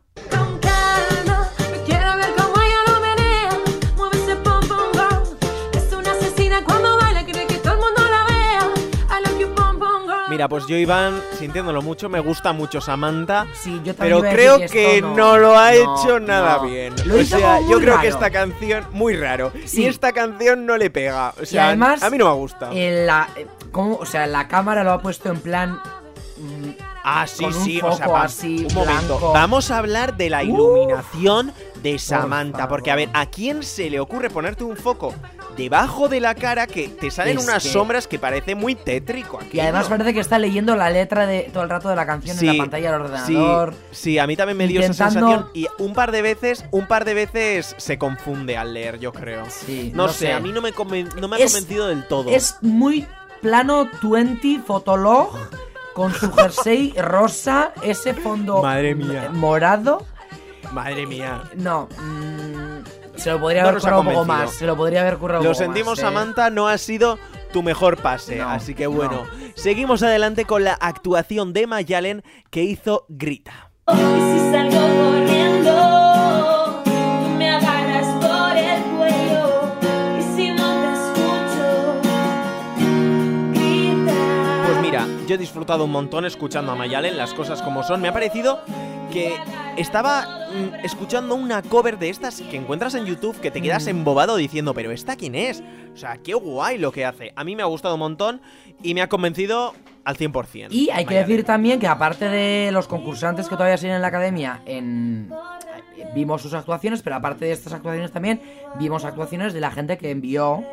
Mira, 10.32 10.48
pues 10.48 10.66
yo, 10.66 10.76
Iván, 10.78 11.20
sintiéndolo 11.38 11.82
mucho, 11.82 12.08
me 12.08 12.18
gusta 12.18 12.54
mucho 12.54 12.80
Samantha. 12.80 13.46
Sí, 13.52 13.82
yo 13.84 13.94
también 13.94 14.22
Pero 14.22 14.32
creo 14.34 14.58
que 14.70 15.02
no, 15.02 15.36
lo 15.36 15.58
ha 15.58 15.72
no, 15.72 15.76
hecho 16.00 16.18
nada 16.20 16.56
no. 16.56 16.62
bien. 16.70 16.94
Lo 17.04 17.16
o 17.16 17.18
hizo 17.20 17.36
sea, 17.38 17.60
yo 17.68 17.78
creo 17.78 18.00
que 18.00 18.08
esta 18.08 18.30
canción 18.30 18.86
muy 18.92 19.14
raro. 19.14 19.52
Sí. 19.66 19.82
Y 19.82 19.86
esta 19.88 20.12
canción 20.12 20.64
no 20.64 20.78
le 20.78 20.88
pega. 20.88 21.34
O 21.38 21.42
Y 21.42 21.46
sea, 21.46 21.66
además, 21.66 22.02
a 22.02 22.08
mí 22.08 22.16
no 22.16 22.24
me. 22.24 22.70
En 22.72 23.06
la, 23.06 23.28
eh, 23.36 23.46
¿cómo? 23.72 23.96
O 23.96 24.06
sea, 24.06 24.26
la 24.26 24.48
cámara 24.48 24.82
lo 24.84 24.92
ha 24.92 25.02
puesto 25.02 25.28
en 25.28 25.38
plan. 25.40 25.78
mm, 26.38 26.70
Ah, 27.04 27.26
sí, 27.26 27.44
con 27.44 27.54
un 27.54 27.64
sí, 27.64 27.80
o 27.82 27.92
sea, 27.94 28.06
va- 28.06 28.22
así, 28.22 28.64
un 28.70 28.74
momento. 28.74 29.18
blanco. 29.18 29.32
Vamos 29.34 29.70
a 29.70 29.76
hablar 29.78 30.16
de 30.16 30.30
la 30.30 30.38
Uf. 30.38 30.44
iluminación 30.48 31.52
de 31.82 31.98
Samantha. 31.98 32.68
Porque, 32.68 32.90
a 32.90 32.94
ver, 32.94 33.10
¿a 33.12 33.26
quién 33.26 33.62
se 33.64 33.90
le 33.90 34.00
ocurre 34.00 34.30
ponerte 34.30 34.64
un 34.64 34.76
foco 34.78 35.12
debajo 35.56 36.08
de 36.08 36.20
la 36.20 36.34
cara 36.34 36.66
que 36.66 36.88
te 36.88 37.10
salen 37.10 37.38
Es 37.38 37.44
unas 37.44 37.62
que- 37.62 37.68
sombras 37.70 38.06
que 38.06 38.18
parece 38.18 38.54
muy 38.54 38.74
tétrico 38.74 39.38
aquí? 39.38 39.56
Y 39.56 39.60
además 39.60 39.88
parece 39.88 40.12
que 40.14 40.20
está 40.20 40.38
leyendo 40.38 40.76
la 40.76 40.90
letra 40.90 41.26
de 41.26 41.50
todo 41.52 41.62
el 41.62 41.68
rato 41.70 41.88
de 41.88 41.96
la 41.96 42.06
canción 42.06 42.38
en 42.38 42.46
la 42.46 42.54
pantalla 42.62 42.92
del 42.92 43.00
ordenador. 43.02 43.74
Sí, 43.90 44.12
sí, 44.12 44.18
a 44.18 44.26
mí 44.26 44.36
también 44.36 44.56
me 44.58 44.66
dio 44.66 44.80
esa 44.80 44.92
sensación 45.10 45.48
y 45.54 45.66
un 45.78 45.92
par 45.94 46.12
de 46.12 46.22
veces, 46.22 46.64
un 46.70 46.86
par 46.86 47.04
de 47.04 47.14
veces 47.14 47.74
se 47.78 47.98
confunde 47.98 48.56
al 48.56 48.74
leer, 48.74 48.98
yo 48.98 49.12
creo. 49.12 49.44
Sí, 49.48 49.92
No, 49.94 50.06
no 50.06 50.12
sé, 50.12 50.26
sé. 50.26 50.32
a 50.32 50.40
mí 50.40 50.52
no 50.52 50.60
me, 50.60 50.72
conven- 50.72 51.12
no 51.16 51.28
me 51.28 51.36
ha 51.36 51.38
Es- 51.38 51.52
convencido 51.52 51.86
del 51.88 52.06
todo. 52.06 52.30
Es 52.30 52.56
muy 52.62 53.06
plano 53.40 53.88
20 54.02 54.60
Fotolog 54.66 55.30
con 55.94 56.14
su 56.14 56.32
jersey 56.32 56.94
rosa, 56.96 57.72
ese 57.82 58.14
fondo 58.14 58.62
Madre 58.62 58.94
mía. 58.94 59.28
morado. 59.32 60.06
Madre 60.72 61.06
mía. 61.06 61.42
No, 61.56 61.86
se 63.16 63.30
lo 63.30 63.38
podría 63.40 63.62
No 63.62 63.68
haber 63.68 63.80
currado 63.80 64.00
un 64.00 64.06
poco 64.08 64.24
más. 64.24 64.50
Se 64.54 64.66
lo 64.66 64.76
podría 64.76 65.02
haber 65.02 65.18
currado 65.18 65.40
un 65.42 65.46
Lo 65.46 65.52
poco 65.52 65.64
sentimos, 65.64 65.90
más, 65.92 65.98
¿eh? 65.98 66.02
Samantha, 66.02 66.50
no 66.50 66.68
ha 66.68 66.78
sido 66.78 67.18
tu 67.52 67.62
mejor 67.62 67.96
pase. 67.98 68.36
No, 68.36 68.48
así 68.48 68.74
que 68.74 68.86
bueno, 68.86 69.26
no. 69.26 69.52
seguimos 69.54 70.02
adelante 70.02 70.44
con 70.44 70.64
la 70.64 70.72
actuación 70.74 71.52
de 71.52 71.66
Mayalen 71.66 72.22
que 72.50 72.62
hizo 72.64 73.04
Grita. 73.08 73.70
Y 73.88 73.92
si 73.96 74.38
salgo 74.52 74.80
corriendo, 74.80 75.72
tú 76.84 76.90
me 77.36 77.50
agarras 77.50 78.06
por 78.24 78.56
el 78.56 78.82
cuello. 78.96 79.62
Y 80.18 80.22
si 80.36 80.50
no 80.50 80.66
te 80.80 80.92
escucho, 80.94 82.00
grita. 83.52 84.14
Pues 84.66 84.78
mira, 84.80 85.06
yo 85.26 85.34
he 85.34 85.38
disfrutado 85.38 85.84
un 85.84 85.90
montón 85.90 86.24
escuchando 86.24 86.72
a 86.72 86.74
Mayalen, 86.74 87.18
las 87.18 87.34
cosas 87.34 87.60
como 87.60 87.82
son. 87.82 88.00
Me 88.00 88.08
ha 88.08 88.12
parecido 88.12 88.60
que 89.12 89.36
estaba 89.76 90.48
mm, 90.50 90.84
escuchando 90.84 91.34
una 91.34 91.62
cover 91.62 91.98
de 91.98 92.08
estas 92.08 92.40
que 92.40 92.56
encuentras 92.56 92.94
en 92.94 93.04
YouTube 93.04 93.38
que 93.40 93.50
te 93.50 93.60
quedas 93.60 93.86
embobado 93.86 94.36
diciendo, 94.36 94.72
pero 94.72 94.90
¿esta 94.90 95.16
quién 95.16 95.34
es? 95.34 95.62
O 95.92 95.96
sea, 95.96 96.16
qué 96.16 96.34
guay 96.34 96.78
lo 96.78 96.92
que 96.92 97.04
hace. 97.04 97.32
A 97.36 97.44
mí 97.44 97.54
me 97.54 97.62
ha 97.62 97.66
gustado 97.66 97.94
un 97.94 98.00
montón 98.00 98.40
y 98.82 98.94
me 98.94 99.02
ha 99.02 99.08
convencido 99.08 99.74
al 100.04 100.16
100%. 100.16 100.68
Y 100.70 100.90
hay 100.90 101.04
que 101.04 101.14
decir 101.14 101.44
también 101.44 101.78
que 101.78 101.86
aparte 101.86 102.28
de 102.28 102.70
los 102.72 102.88
concursantes 102.88 103.48
que 103.48 103.54
todavía 103.54 103.76
siguen 103.76 103.96
en 103.96 104.02
la 104.02 104.08
academia, 104.08 104.62
en 104.64 105.30
vimos 106.14 106.42
sus 106.42 106.54
actuaciones, 106.54 107.02
pero 107.02 107.16
aparte 107.16 107.44
de 107.44 107.52
estas 107.52 107.72
actuaciones 107.72 108.12
también 108.12 108.40
vimos 108.78 109.04
actuaciones 109.04 109.52
de 109.52 109.60
la 109.60 109.70
gente 109.70 109.98
que 109.98 110.10
envió 110.10 110.64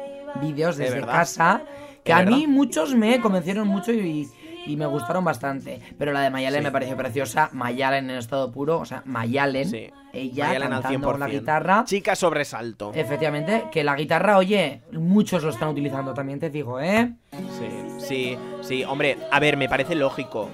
vídeos 0.42 0.78
De 0.78 0.86
desde 0.86 1.02
casa, 1.02 1.62
que 2.04 2.14
a 2.14 2.24
mí 2.24 2.48
muchos 2.48 2.96
me 2.96 3.20
convencieron 3.20 3.68
mucho 3.68 3.92
y, 3.92 4.30
y 4.70 4.78
me 4.78 4.86
gustaron 4.86 5.24
bastante. 5.26 5.80
Pero 5.98 6.12
la 6.14 6.22
de 6.22 6.30
Mayalen 6.30 6.60
Sí. 6.62 6.64
me 6.66 6.72
pareció 6.72 6.96
preciosa, 6.96 7.50
Mayalen 7.54 8.10
en 8.10 8.18
estado 8.18 8.52
puro, 8.52 8.80
o 8.80 8.86
sea, 8.86 9.02
Mayalen, 9.06 9.68
Sí. 9.70 9.90
ella 10.14 10.48
Mayalen 10.48 10.74
al 10.74 10.82
cantando 10.82 11.12
con 11.12 11.20
la 11.20 11.26
100%. 11.28 11.40
guitarra. 11.42 11.84
Chica 11.86 12.16
sobresalto. 12.16 12.92
Efectivamente, 12.94 13.66
que 13.72 13.84
la 13.84 13.96
guitarra, 13.96 14.38
oye, 14.38 14.82
muchos 14.92 15.44
lo 15.44 15.50
están 15.50 15.70
utilizando 15.70 16.14
también, 16.14 16.40
te 16.40 16.50
digo, 16.50 16.80
¿eh? 16.80 17.14
Sí, 17.32 17.98
sí, 18.00 18.38
sí. 18.62 18.84
Hombre, 18.84 19.18
a 19.32 19.40
ver, 19.40 19.58
me 19.58 19.68
parece 19.68 19.96
lógico. 19.96 20.50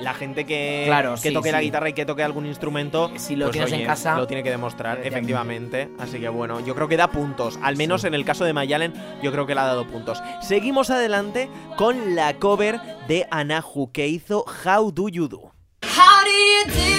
La 0.00 0.14
gente 0.14 0.44
que, 0.44 0.84
Claro, 0.86 1.14
que 1.14 1.28
sí, 1.28 1.32
toque 1.32 1.52
la 1.52 1.60
guitarra 1.60 1.88
y 1.88 1.92
que 1.92 2.04
toque 2.04 2.22
algún 2.22 2.46
instrumento, 2.46 3.10
Si 3.16 3.36
lo 3.36 3.46
pues, 3.46 3.52
tienes 3.52 3.72
en 3.72 3.86
casa, 3.86 4.16
lo 4.16 4.26
tiene 4.26 4.42
que 4.42 4.50
demostrar, 4.50 4.98
efectivamente. 5.04 5.82
efectivamente. 5.82 6.02
Así 6.02 6.20
que 6.20 6.28
bueno, 6.28 6.60
yo 6.64 6.74
creo 6.74 6.88
que 6.88 6.96
da 6.96 7.08
puntos. 7.10 7.58
Al 7.62 7.76
menos 7.76 8.04
en 8.04 8.14
el 8.14 8.24
caso 8.24 8.44
de 8.44 8.52
Mayalen, 8.52 8.92
yo 9.22 9.30
creo 9.32 9.46
que 9.46 9.54
le 9.54 9.60
ha 9.60 9.64
dado 9.64 9.86
puntos. 9.86 10.22
Seguimos 10.42 10.90
adelante 10.90 11.48
con 11.76 12.14
la 12.14 12.34
cover 12.34 12.80
de 13.08 13.26
Anahu 13.30 13.90
que 13.92 14.08
hizo 14.08 14.44
How 14.64 14.90
Do 14.92 15.08
You 15.08 15.28
Do. 15.28 15.38
How 15.82 16.24
do 16.24 16.30
you 16.30 16.74
do 16.74 16.93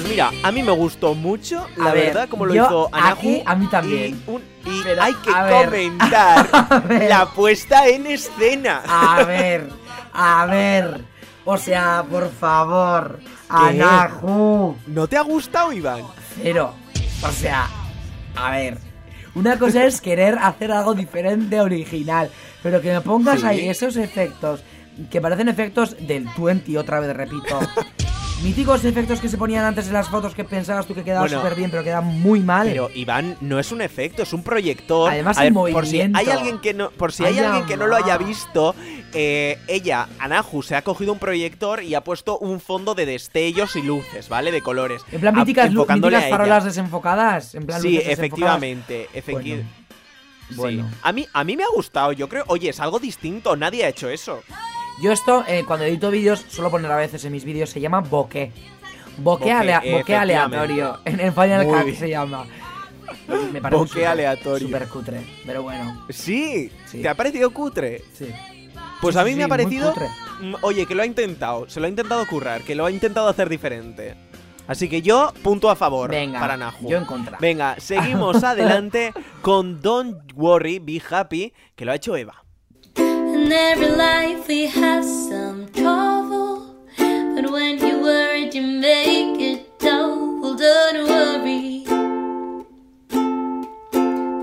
Pues 0.00 0.08
mira, 0.12 0.30
a 0.42 0.50
mí 0.50 0.62
me 0.62 0.72
gustó 0.72 1.14
mucho, 1.14 1.66
la 1.76 1.90
A 1.90 1.92
ver, 1.92 2.06
verdad, 2.06 2.28
como 2.30 2.46
lo 2.46 2.54
yo 2.54 2.64
hizo 2.64 2.88
Anahu. 2.90 3.12
aquí, 3.18 3.42
a 3.44 3.54
mí 3.54 3.66
también. 3.66 4.22
Y, 4.26 4.30
un- 4.30 4.42
y 4.64 4.82
Pero, 4.82 5.02
hay 5.02 5.12
que 5.14 5.30
comentar 5.30 6.84
ver. 6.88 7.08
la 7.10 7.26
puesta 7.26 7.86
en 7.86 8.06
escena. 8.06 8.80
A 8.88 9.22
ver, 9.24 9.68
a 10.14 10.46
ver. 10.46 11.04
O 11.44 11.58
sea, 11.58 12.02
por 12.10 12.30
favor. 12.32 13.20
Anahu. 13.50 14.74
¿No 14.86 15.06
te 15.06 15.18
ha 15.18 15.22
gustado, 15.22 15.70
Iván? 15.70 16.02
Cero. 16.42 16.72
O 17.22 17.30
sea, 17.30 17.68
a 18.36 18.50
ver. 18.52 18.78
Una 19.34 19.58
cosa 19.58 19.84
es 19.84 20.00
querer 20.00 20.38
hacer 20.40 20.72
algo 20.72 20.94
diferente, 20.94 21.60
original. 21.60 22.30
Pero 22.62 22.80
que 22.80 22.90
me 22.90 23.02
pongas 23.02 23.40
Sí. 23.40 23.46
ahí 23.46 23.68
esos 23.68 23.96
efectos, 23.96 24.62
que 25.10 25.20
parecen 25.20 25.48
efectos 25.50 25.94
del 26.00 26.26
20, 26.38 26.78
otra 26.78 27.00
vez 27.00 27.14
repito. 27.14 27.58
Míticos 28.42 28.84
efectos 28.86 29.20
que 29.20 29.28
se 29.28 29.36
ponían 29.36 29.64
antes 29.66 29.86
en 29.88 29.92
las 29.92 30.08
fotos 30.08 30.34
que 30.34 30.44
pensabas 30.44 30.86
tú 30.86 30.94
que 30.94 31.04
quedaba 31.04 31.26
Bueno, 31.26 31.38
súper 31.42 31.54
bien, 31.56 31.70
pero 31.70 31.84
quedaban 31.84 32.20
muy 32.20 32.40
mal. 32.40 32.66
Pero 32.68 32.88
Iván 32.94 33.36
no 33.42 33.58
es 33.58 33.70
un 33.70 33.82
efecto, 33.82 34.22
es 34.22 34.32
un 34.32 34.42
proyector. 34.42 35.10
Además, 35.10 35.36
A 35.36 35.46
el 35.46 35.52
ver, 35.52 35.72
por 35.74 35.84
si 35.86 35.96
movimiento. 35.98 36.18
hay 36.18 36.30
alguien 36.30 36.58
que 36.58 36.72
no, 36.72 36.90
por 36.90 37.12
si 37.12 37.24
hay 37.24 37.38
Ay, 37.38 37.44
alguien 37.44 37.66
que 37.66 37.76
no 37.76 37.86
lo 37.86 37.96
haya 37.96 38.16
visto, 38.16 38.74
eh, 39.12 39.58
ella, 39.68 40.08
Anahu, 40.18 40.62
se 40.62 40.74
ha 40.74 40.82
cogido 40.82 41.12
un 41.12 41.18
proyector 41.18 41.82
y 41.82 41.94
ha 41.94 42.02
puesto 42.02 42.38
un 42.38 42.60
fondo 42.60 42.94
de 42.94 43.04
destellos 43.04 43.76
y 43.76 43.82
luces, 43.82 44.30
¿vale? 44.30 44.50
De 44.52 44.62
colores. 44.62 45.02
en 45.12 45.20
plan, 45.20 45.34
míticas, 45.34 45.70
míticas 45.70 46.30
farolas 46.30 46.64
desenfocadas. 46.64 47.54
En 47.54 47.66
plan, 47.66 47.82
Sí, 47.82 47.98
efectivamente, 47.98 49.08
efectivamente. 49.12 49.68
Bueno. 50.56 50.90
A 51.02 51.12
mí, 51.12 51.26
a 51.32 51.44
mí 51.44 51.56
me 51.56 51.62
ha 51.62 51.68
gustado, 51.74 52.12
yo 52.12 52.28
creo, 52.28 52.44
oye, 52.48 52.70
es 52.70 52.80
algo 52.80 52.98
distinto, 52.98 53.54
nadie 53.54 53.84
ha 53.84 53.88
hecho 53.88 54.08
eso. 54.08 54.42
Yo 55.00 55.12
esto, 55.12 55.44
eh, 55.48 55.64
cuando 55.66 55.86
edito 55.86 56.10
vídeos, 56.10 56.44
suelo 56.48 56.70
poner 56.70 56.90
a 56.90 56.96
veces 56.96 57.24
en 57.24 57.32
mis 57.32 57.44
vídeos, 57.44 57.70
se 57.70 57.80
llama 57.80 58.00
bokeh. 58.00 58.52
Bokeh, 59.18 59.52
alea- 59.52 59.82
aleatorio. 60.20 60.98
En 61.04 61.20
el 61.20 61.32
Final 61.32 61.66
Muy 61.66 61.74
Cut 61.76 61.84
bien. 61.86 61.96
se 61.98 62.08
llama. 62.10 62.44
Me 63.52 63.60
parece 63.60 63.76
Bokeh 63.82 64.06
aleatorio. 64.06 64.66
Súper 64.68 64.88
cutre, 64.88 65.20
pero 65.46 65.62
bueno. 65.62 66.06
Sí, 66.10 66.70
Sí. 66.86 67.02
¿te 67.02 67.08
ha 67.08 67.14
parecido 67.14 67.50
cutre? 67.50 68.02
Sí. 68.14 68.26
Pues 69.00 69.16
a 69.16 69.24
mí 69.24 69.30
sí, 69.30 69.36
me 69.36 69.44
ha 69.44 69.48
parecido, 69.48 69.90
cutre. 69.92 70.08
oye, 70.62 70.86
que 70.86 70.94
lo 70.94 71.02
ha 71.02 71.06
intentado, 71.06 71.68
se 71.68 71.80
lo 71.80 71.86
ha 71.86 71.88
intentado 71.88 72.26
currar, 72.26 72.60
que 72.62 72.74
lo 72.74 72.84
ha 72.84 72.90
intentado 72.90 73.28
hacer 73.28 73.48
diferente. 73.48 74.14
Así 74.68 74.88
que 74.88 75.02
yo, 75.02 75.32
punto 75.42 75.68
a 75.70 75.74
favor 75.76 76.10
Venga, 76.10 76.38
para 76.38 76.56
Nahu. 76.56 76.88
yo 76.88 76.98
en 76.98 77.04
contra. 77.04 77.38
Venga, 77.40 77.76
seguimos 77.80 78.44
adelante 78.44 79.12
con 79.42 79.80
Don't 79.80 80.32
Worry, 80.36 80.78
Be 80.78 81.02
Happy, 81.10 81.52
que 81.74 81.84
lo 81.84 81.92
ha 81.92 81.96
hecho 81.96 82.14
Eva. 82.16 82.39
In 83.50 83.56
every 83.56 83.90
life 83.90 84.46
we 84.46 84.68
have 84.68 85.02
some 85.02 85.66
trouble. 85.72 86.72
But 86.96 87.50
when 87.50 87.80
you 87.80 88.00
worry, 88.00 88.48
you 88.52 88.62
make 88.62 89.40
it 89.40 89.76
double. 89.80 90.54
Don't 90.54 91.08
worry. 91.08 91.84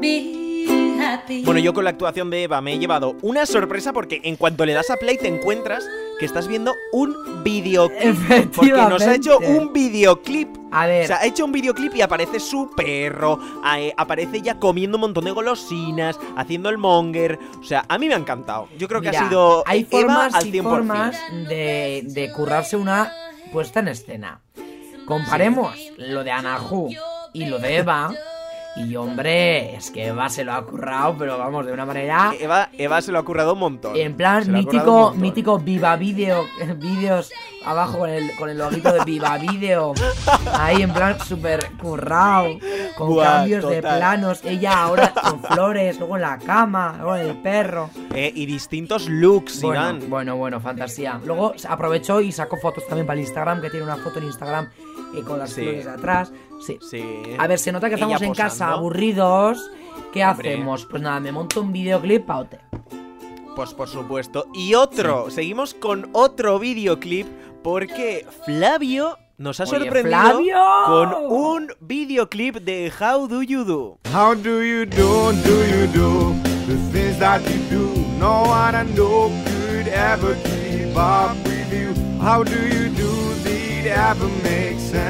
Be 0.01 0.97
happy. 0.99 1.45
Bueno, 1.45 1.61
yo 1.61 1.73
con 1.73 1.85
la 1.85 1.91
actuación 1.91 2.29
de 2.29 2.43
Eva 2.43 2.59
me 2.59 2.73
he 2.73 2.79
llevado 2.79 3.15
una 3.21 3.45
sorpresa 3.45 3.93
porque 3.93 4.19
en 4.25 4.35
cuanto 4.35 4.65
le 4.65 4.73
das 4.73 4.89
a 4.89 4.97
play 4.97 5.17
te 5.17 5.29
encuentras 5.29 5.87
que 6.19 6.25
estás 6.25 6.47
viendo 6.47 6.73
un 6.91 7.43
videoclip. 7.43 8.53
Porque 8.55 8.71
nos 8.71 9.01
ha 9.03 9.15
hecho 9.15 9.39
un 9.39 9.71
videoclip. 9.73 10.49
A 10.71 10.85
ver. 10.85 11.05
O 11.05 11.07
sea, 11.07 11.17
ha 11.17 11.25
hecho 11.25 11.45
un 11.45 11.51
videoclip 11.51 11.95
y 11.95 12.01
aparece 12.01 12.39
su 12.39 12.69
perro, 12.75 13.39
eh, 13.77 13.93
aparece 13.95 14.37
ella 14.37 14.59
comiendo 14.59 14.97
un 14.97 15.01
montón 15.01 15.25
de 15.25 15.31
golosinas, 15.31 16.19
haciendo 16.35 16.69
el 16.69 16.77
monger. 16.77 17.39
O 17.59 17.63
sea, 17.63 17.85
a 17.87 17.97
mí 17.97 18.07
me 18.07 18.15
ha 18.15 18.17
encantado. 18.17 18.67
Yo 18.77 18.87
creo 18.87 19.01
que 19.01 19.09
Mira, 19.09 19.21
ha 19.21 19.29
sido 19.29 19.63
hay 19.65 19.87
Eva 19.89 19.89
formas 19.89 20.33
al 20.33 20.47
y 20.47 20.51
100%. 20.51 20.63
formas 20.63 21.17
de, 21.47 22.01
de 22.05 22.31
currarse 22.33 22.75
una 22.75 23.11
puesta 23.51 23.79
en 23.79 23.87
escena. 23.89 24.41
Comparemos 25.05 25.73
lo 25.97 26.23
de 26.23 26.31
Anahu 26.31 26.89
y 27.33 27.45
lo 27.45 27.59
de 27.59 27.77
Eva. 27.77 28.11
Y 28.85 28.95
hombre, 28.95 29.75
es 29.75 29.89
que 29.89 30.07
Eva 30.07 30.29
se 30.29 30.43
lo 30.43 30.53
ha 30.53 30.65
currado, 30.65 31.15
pero 31.17 31.37
vamos, 31.37 31.65
de 31.65 31.73
una 31.73 31.85
manera. 31.85 32.33
Eva, 32.39 32.69
Eva 32.73 33.01
se 33.01 33.11
lo 33.11 33.19
ha 33.19 33.25
currado 33.25 33.53
un 33.53 33.59
montón. 33.59 33.95
En 33.95 34.15
plan, 34.15 34.51
mítico, 34.51 35.13
mítico 35.15 35.57
Viva 35.59 35.95
Video, 35.95 36.45
vídeos 36.77 37.31
abajo 37.69 37.99
con 37.99 38.09
el, 38.09 38.35
con 38.37 38.49
el 38.49 38.57
loguito 38.57 38.91
de 38.93 39.03
Viva 39.05 39.37
Video. 39.37 39.93
Ahí 40.53 40.81
en 40.81 40.93
plan 40.93 41.17
súper 41.19 41.69
currado, 41.81 42.57
con 42.97 43.09
Buah, 43.09 43.25
cambios 43.39 43.69
de 43.69 43.81
planos. 43.81 44.43
Ella 44.43 44.81
ahora 44.83 45.13
con 45.13 45.41
flores, 45.43 45.97
luego 45.99 46.15
en 46.15 46.21
la 46.21 46.37
cama, 46.39 46.95
luego 46.97 47.15
en 47.15 47.27
el 47.27 47.35
perro. 47.37 47.89
Eh, 48.13 48.31
y 48.35 48.45
distintos 48.45 49.07
looks, 49.09 49.61
Bueno, 49.61 49.81
Iván. 49.81 50.09
bueno, 50.09 50.35
bueno, 50.37 50.59
fantasía. 50.59 51.19
Luego 51.25 51.53
aprovechó 51.67 52.21
y 52.21 52.31
sacó 52.31 52.57
fotos 52.57 52.85
también 52.87 53.05
para 53.05 53.19
el 53.19 53.25
Instagram, 53.25 53.61
que 53.61 53.69
tiene 53.69 53.85
una 53.85 53.97
foto 53.97 54.19
en 54.19 54.25
Instagram 54.25 54.69
eh, 55.15 55.21
con 55.23 55.39
las 55.39 55.51
Sí. 55.51 55.61
flores 55.61 55.85
de 55.85 55.91
atrás. 55.91 56.31
Sí. 56.65 56.77
Sí. 56.89 57.03
A 57.37 57.47
ver, 57.47 57.59
se 57.59 57.71
nota 57.71 57.89
que 57.89 57.95
Ella 57.95 58.05
estamos 58.05 58.21
en 58.21 58.33
casa 58.33 58.69
aburridos. 58.71 59.71
¿Qué 60.13 60.25
Hombre. 60.25 60.53
hacemos? 60.53 60.85
Pues 60.85 61.01
nada, 61.01 61.19
me 61.19 61.31
monto 61.31 61.61
un 61.61 61.71
videoclip 61.71 62.25
pa'. 62.25 62.45
Pues 63.55 63.73
por 63.73 63.87
supuesto. 63.87 64.45
Y 64.53 64.75
otro, 64.75 65.29
seguimos 65.31 65.73
con 65.73 66.09
otro 66.13 66.59
videoclip 66.59 67.27
porque 67.67 68.25
Flavio 68.45 69.17
nos 69.37 69.59
ha 69.59 69.63
Oye, 69.63 69.71
sorprendido 69.71 70.21
¡Flavio! 70.21 70.57
con 70.85 71.13
un 71.29 71.73
videoclip 71.81 72.59
de 72.61 72.89
How 72.97 73.27
Do 73.27 73.43
You 73.43 73.65
Do. 73.65 73.99
How 74.05 74.33
do 74.33 74.63
you 74.63 74.85
do, 74.85 75.33
do 75.43 75.65
you 75.65 75.85
do 75.87 76.33
the 76.65 76.77
things 76.93 77.19
that 77.19 77.41
you 77.41 77.59
do? 77.69 78.05
No 78.17 78.43
one 78.43 78.73
I 78.73 78.85
know 78.95 79.29
could 79.43 79.89
ever 79.89 80.35
keep 80.45 80.95
up 80.95 81.35
with 81.43 81.73
you. 81.73 81.93
How 82.21 82.41
do 82.41 82.55
you 82.55 82.86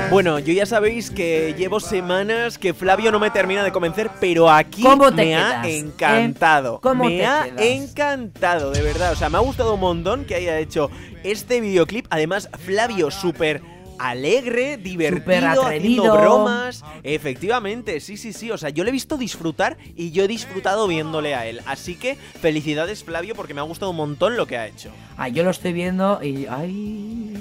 Bueno, 0.09 0.39
yo 0.39 0.53
ya 0.53 0.65
sabéis 0.65 1.11
que 1.11 1.53
llevo 1.57 1.79
semanas 1.79 2.57
que 2.57 2.73
Flavio 2.73 3.11
no 3.11 3.19
me 3.19 3.29
termina 3.29 3.63
de 3.63 3.71
convencer, 3.71 4.09
pero 4.19 4.49
aquí 4.49 4.81
¿Cómo 4.81 5.09
te 5.11 5.25
me 5.25 5.35
ha 5.35 5.67
encantado. 5.67 6.75
eh? 6.75 6.79
¿Cómo 6.81 7.03
me 7.03 7.17
te 7.17 7.25
ha 7.25 7.43
quedas? 7.43 7.61
encantado, 7.61 8.71
de 8.71 8.81
verdad. 8.81 9.11
O 9.11 9.15
sea, 9.15 9.29
me 9.29 9.37
ha 9.37 9.41
gustado 9.41 9.73
un 9.73 9.81
montón 9.81 10.23
que 10.25 10.35
haya 10.35 10.57
hecho 10.59 10.89
este 11.23 11.59
videoclip. 11.59 12.07
Además, 12.09 12.49
Flavio 12.65 13.11
súper 13.11 13.61
alegre, 13.99 14.77
divertido, 14.77 15.65
haciendo 15.65 16.13
bromas. 16.17 16.83
Efectivamente, 17.03 17.99
sí, 17.99 18.15
sí, 18.15 18.31
sí. 18.31 18.49
O 18.51 18.57
sea, 18.57 18.69
yo 18.69 18.83
le 18.85 18.89
he 18.89 18.93
visto 18.93 19.17
disfrutar 19.17 19.77
y 19.95 20.11
yo 20.11 20.23
he 20.23 20.27
disfrutado 20.27 20.87
viéndole 20.87 21.35
a 21.35 21.45
él. 21.45 21.61
Así 21.65 21.95
que 21.95 22.15
felicidades, 22.15 23.03
Flavio, 23.03 23.35
porque 23.35 23.53
me 23.53 23.59
ha 23.59 23.63
gustado 23.65 23.91
un 23.91 23.97
montón 23.97 24.37
lo 24.37 24.47
que 24.47 24.57
ha 24.57 24.65
hecho. 24.67 24.89
Ah, 25.17 25.27
yo 25.27 25.43
lo 25.43 25.51
estoy 25.51 25.73
viendo 25.73 26.23
y. 26.23 26.45
¡Ay! 26.49 27.33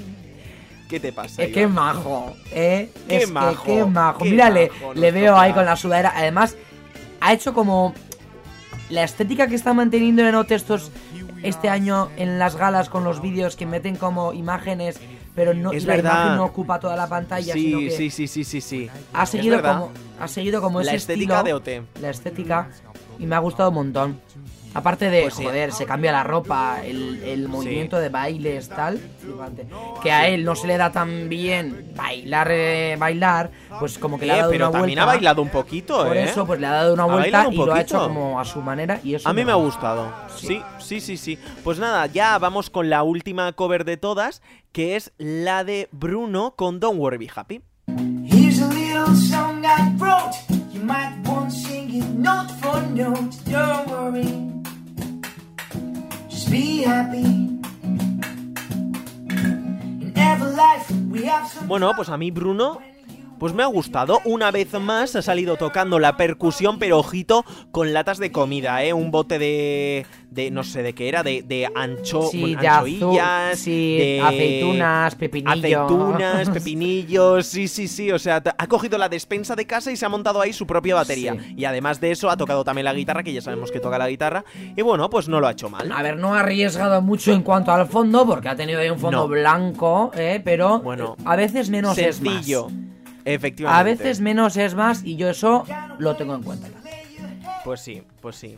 ¿Qué 0.87 0.99
te 0.99 1.11
pasa? 1.11 1.43
Es 1.43 1.51
que 1.53 1.67
majo, 1.67 2.35
¿eh? 2.51 2.89
Qué 3.07 3.17
es 3.17 3.25
que 3.27 3.31
majo, 3.31 3.63
qué 3.65 3.85
majo. 3.85 4.19
qué 4.23 4.29
Mírale, 4.31 4.69
majo 4.81 4.93
le 4.93 5.11
veo 5.11 5.37
ahí 5.37 5.53
con 5.53 5.65
la 5.65 5.75
sudadera. 5.75 6.13
Además, 6.15 6.55
ha 7.21 7.33
hecho 7.33 7.53
como. 7.53 7.93
La 8.89 9.03
estética 9.03 9.47
que 9.47 9.55
está 9.55 9.73
manteniendo 9.73 10.25
en 10.25 10.33
OT 10.35 10.51
estos 10.51 10.91
este 11.43 11.67
año 11.69 12.07
en 12.15 12.39
las 12.39 12.55
galas 12.55 12.87
con 12.87 13.03
los 13.03 13.21
vídeos 13.21 13.57
que 13.57 13.65
meten 13.65 13.97
como 13.97 14.31
imágenes, 14.31 14.97
pero 15.35 15.53
no 15.53 15.73
Es 15.73 15.83
la 15.83 15.95
verdad. 15.97 16.11
imagen 16.21 16.37
no 16.37 16.45
ocupa 16.45 16.79
toda 16.79 16.95
la 16.95 17.05
pantalla, 17.07 17.53
sino 17.53 17.79
Sí, 17.79 17.85
que 17.85 17.91
sí, 17.91 18.09
sí, 18.09 18.27
sí, 18.27 18.43
sí, 18.45 18.61
sí. 18.61 18.89
ha 19.11 19.25
seguido 19.25 19.61
como 19.61 19.91
ha 20.21 20.27
seguido 20.29 20.61
como 20.61 20.79
La 20.81 20.85
ese 20.93 20.95
estética 20.95 21.39
estilo, 21.39 21.43
de 21.43 21.81
OT. 21.81 21.99
la 22.01 22.09
estética 22.09 22.69
y 23.19 23.25
me 23.25 23.35
ha 23.35 23.39
gustado 23.39 23.69
un 23.69 23.75
montón. 23.75 24.21
Aparte 24.77 25.09
de, 25.09 25.23
Pues 25.23 25.33
sí. 25.33 25.43
joder, 25.43 25.71
se 25.71 25.87
cambia 25.87 26.11
la 26.11 26.23
ropa, 26.23 26.81
el, 26.85 27.23
el 27.23 27.47
movimiento 27.47 27.97
de 27.97 28.09
bailes, 28.09 28.69
tal, 28.69 28.99
flipante. 29.19 29.65
Que 30.03 30.11
a 30.11 30.27
él 30.27 30.45
no 30.45 30.55
se 30.55 30.67
le 30.67 30.77
da 30.77 30.91
tan 30.91 31.27
bien 31.29 31.93
bailar, 31.95 32.47
eh, 32.51 32.95
bailar, 32.99 33.49
pues 33.79 33.97
como 33.97 34.19
que 34.19 34.27
le 34.27 34.33
ha 34.33 34.35
Eh, 34.35 34.39
dado 34.41 34.51
pero 34.51 34.65
una 34.69 34.71
también 34.79 34.97
vuelta. 34.97 35.03
ha 35.03 35.15
bailado 35.15 35.41
un 35.41 35.49
poquito, 35.49 36.05
Por 36.05 36.15
¿eh? 36.15 36.23
eso, 36.25 36.45
pues 36.45 36.59
le 36.59 36.67
ha 36.67 36.71
dado 36.73 36.93
una 36.93 37.03
Ha 37.03 37.07
vuelta 37.07 37.47
y 37.51 37.55
lo 37.55 37.73
ha 37.73 37.81
hecho 37.81 37.99
como 38.07 38.39
a 38.39 38.45
su 38.45 38.61
manera 38.61 38.99
y 39.03 39.15
eso 39.15 39.27
A 39.27 39.33
mí 39.33 39.43
me 39.43 39.51
ha 39.51 39.55
gusta. 39.55 39.95
gustado. 39.95 40.13
Sí, 40.37 40.61
sí, 40.77 41.01
sí, 41.01 41.17
sí. 41.17 41.39
Pues 41.63 41.79
nada, 41.79 42.05
ya 42.05 42.37
vamos 42.37 42.69
con 42.69 42.87
la 42.91 43.01
última 43.01 43.51
cover 43.53 43.83
de 43.83 43.97
todas, 43.97 44.43
que 44.71 44.95
es 44.95 45.11
la 45.17 45.63
de 45.63 45.89
Bruno 45.91 46.53
con 46.55 46.79
Don't 46.79 46.99
Worry 46.99 47.17
Be 47.17 47.29
Happy. 47.35 47.61
Here's 48.29 48.61
a 48.61 48.67
little 48.67 49.15
song 49.15 49.65
I 49.65 49.91
wrote. 49.97 50.35
You 50.71 50.81
might 50.83 51.15
want 51.27 51.49
to 51.49 51.55
sing 51.57 51.89
it 51.95 52.05
note 52.09 52.51
for 52.61 52.79
note. 52.93 53.31
Don't 53.49 53.89
worry, 53.89 54.46
Bueno, 61.67 61.91
pues 61.95 62.09
a 62.09 62.17
mí 62.17 62.31
Bruno, 62.31 62.79
pues 63.39 63.53
me 63.53 63.63
ha 63.63 63.67
gustado. 63.67 64.19
Una 64.25 64.51
vez 64.51 64.73
más 64.79 65.15
ha 65.15 65.21
salido 65.21 65.55
tocando 65.57 65.99
la 65.99 66.17
percusión, 66.17 66.79
pero 66.79 66.99
ojito, 66.99 67.45
con 67.71 67.93
latas 67.93 68.17
de 68.17 68.31
comida, 68.31 68.83
¿eh? 68.83 68.93
Un 68.93 69.11
bote 69.11 69.39
de... 69.39 70.05
de 70.31 70.51
no 70.51 70.63
sé 70.63 70.83
de 70.83 70.93
qué 70.93 71.09
era, 71.09 71.23
de, 71.23 71.41
de 71.43 71.67
ancho, 71.75 72.23
Sí, 72.31 72.39
bueno, 72.41 72.61
de 72.61 72.67
azul, 72.67 72.89
anchoillas, 72.93 73.59
sí, 73.59 73.97
de 73.97 74.21
aceitunas, 74.21 75.15
pepinillo. 75.15 75.51
Aceitunas, 75.83 76.49
pepinillos, 76.53 77.45
sí, 77.45 77.67
sí, 77.67 77.87
sí. 77.87 78.11
O 78.11 78.19
sea, 78.19 78.41
ha 78.57 78.67
cogido 78.67 78.97
la 78.97 79.09
despensa 79.09 79.55
de 79.55 79.65
casa 79.65 79.91
y 79.91 79.97
se 79.97 80.05
ha 80.05 80.09
montado 80.09 80.41
ahí 80.41 80.53
su 80.53 80.67
propia 80.67 80.95
batería. 80.95 81.35
Sí. 81.39 81.53
Y 81.57 81.65
además 81.65 81.99
de 82.01 82.11
eso 82.11 82.29
ha 82.29 82.37
tocado 82.37 82.63
también 82.63 82.85
la 82.85 82.93
guitarra, 82.93 83.23
que 83.23 83.33
ya 83.33 83.41
sabemos 83.41 83.71
que 83.71 83.79
toca 83.79 83.97
la 83.97 84.07
guitarra. 84.09 84.43
Y 84.75 84.81
bueno, 84.81 85.09
pues 85.09 85.27
no 85.27 85.39
lo 85.39 85.47
ha 85.47 85.51
hecho 85.51 85.69
mal. 85.69 85.91
A 85.91 86.01
ver, 86.03 86.17
no 86.17 86.35
ha 86.35 86.41
arriesgado 86.41 87.01
mucho 87.01 87.33
en 87.33 87.41
cuanto 87.43 87.71
al 87.71 87.87
fondo, 87.87 88.25
porque 88.25 88.49
ha 88.49 88.55
tenido 88.55 88.79
ahí 88.79 88.89
un 88.89 88.99
fondo 88.99 89.19
No. 89.19 89.27
blanco, 89.27 90.11
¿eh? 90.15 90.41
pero 90.43 90.79
Bueno, 90.79 91.15
a 91.25 91.35
veces 91.35 91.69
menos 91.69 91.97
es 91.97 92.17
Sencillo. 92.17 92.65
más. 92.69 92.73
Efectivamente. 93.27 93.79
A 93.79 93.83
veces 93.83 94.21
menos 94.21 94.55
es 94.55 94.73
más 94.73 95.03
y 95.03 95.17
yo 95.17 95.29
eso 95.29 95.65
lo 95.99 96.15
tengo 96.15 96.33
en 96.35 96.43
cuenta. 96.43 96.67
Pues 97.65 97.81
sí, 97.81 98.01
pues 98.21 98.37
sí. 98.37 98.57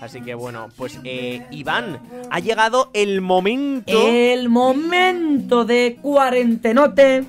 Así 0.00 0.20
que 0.20 0.34
bueno, 0.34 0.68
pues 0.76 0.98
eh, 1.04 1.46
Iván, 1.50 2.00
ha 2.30 2.38
llegado 2.40 2.90
el 2.92 3.22
momento, 3.22 3.92
El 4.06 4.50
momento 4.50 5.64
de 5.64 5.96
cuarentenote. 6.02 7.24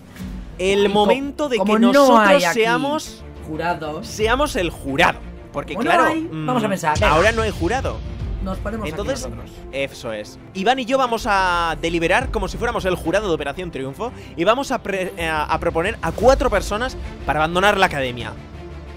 el 0.57 0.89
momento 0.89 1.47
de 1.47 1.57
como 1.57 1.73
que 1.75 1.79
no 1.79 1.93
nosotros 1.93 2.43
seamos, 2.51 3.23
jurados. 3.47 4.07
seamos 4.07 4.55
el 4.57 4.69
jurado. 4.69 5.19
Porque 5.53 5.75
claro, 5.77 6.05
hay, 6.05 6.21
mm, 6.21 6.45
vamos 6.45 6.63
a 6.65 6.67
pensar, 6.67 6.99
venga. 6.99 7.13
ahora 7.13 7.31
no 7.31 7.43
hay 7.43 7.51
jurado. 7.51 7.97
Nos 8.45 8.59
ponemos 8.59 8.87
Entonces, 8.87 9.25
aquí 9.25 9.33
nosotros. 9.35 9.57
eso 9.71 10.13
es. 10.13 10.37
Iván 10.53 10.77
y 10.79 10.85
yo 10.85 10.97
vamos 10.99 11.25
a 11.27 11.75
deliberar 11.81 12.29
como 12.31 12.47
si 12.47 12.57
fuéramos 12.57 12.85
el 12.85 12.95
jurado 12.95 13.27
de 13.27 13.33
Operación 13.33 13.71
Triunfo 13.71 14.11
y 14.37 14.43
vamos 14.43 14.71
a, 14.71 14.81
pre- 14.83 15.13
eh, 15.17 15.27
a- 15.27 15.43
a 15.45 15.59
proponer 15.59 15.97
a 16.03 16.11
cuatro 16.11 16.49
personas 16.51 16.95
para 17.25 17.39
abandonar 17.39 17.77
la 17.77 17.87
academia 17.87 18.33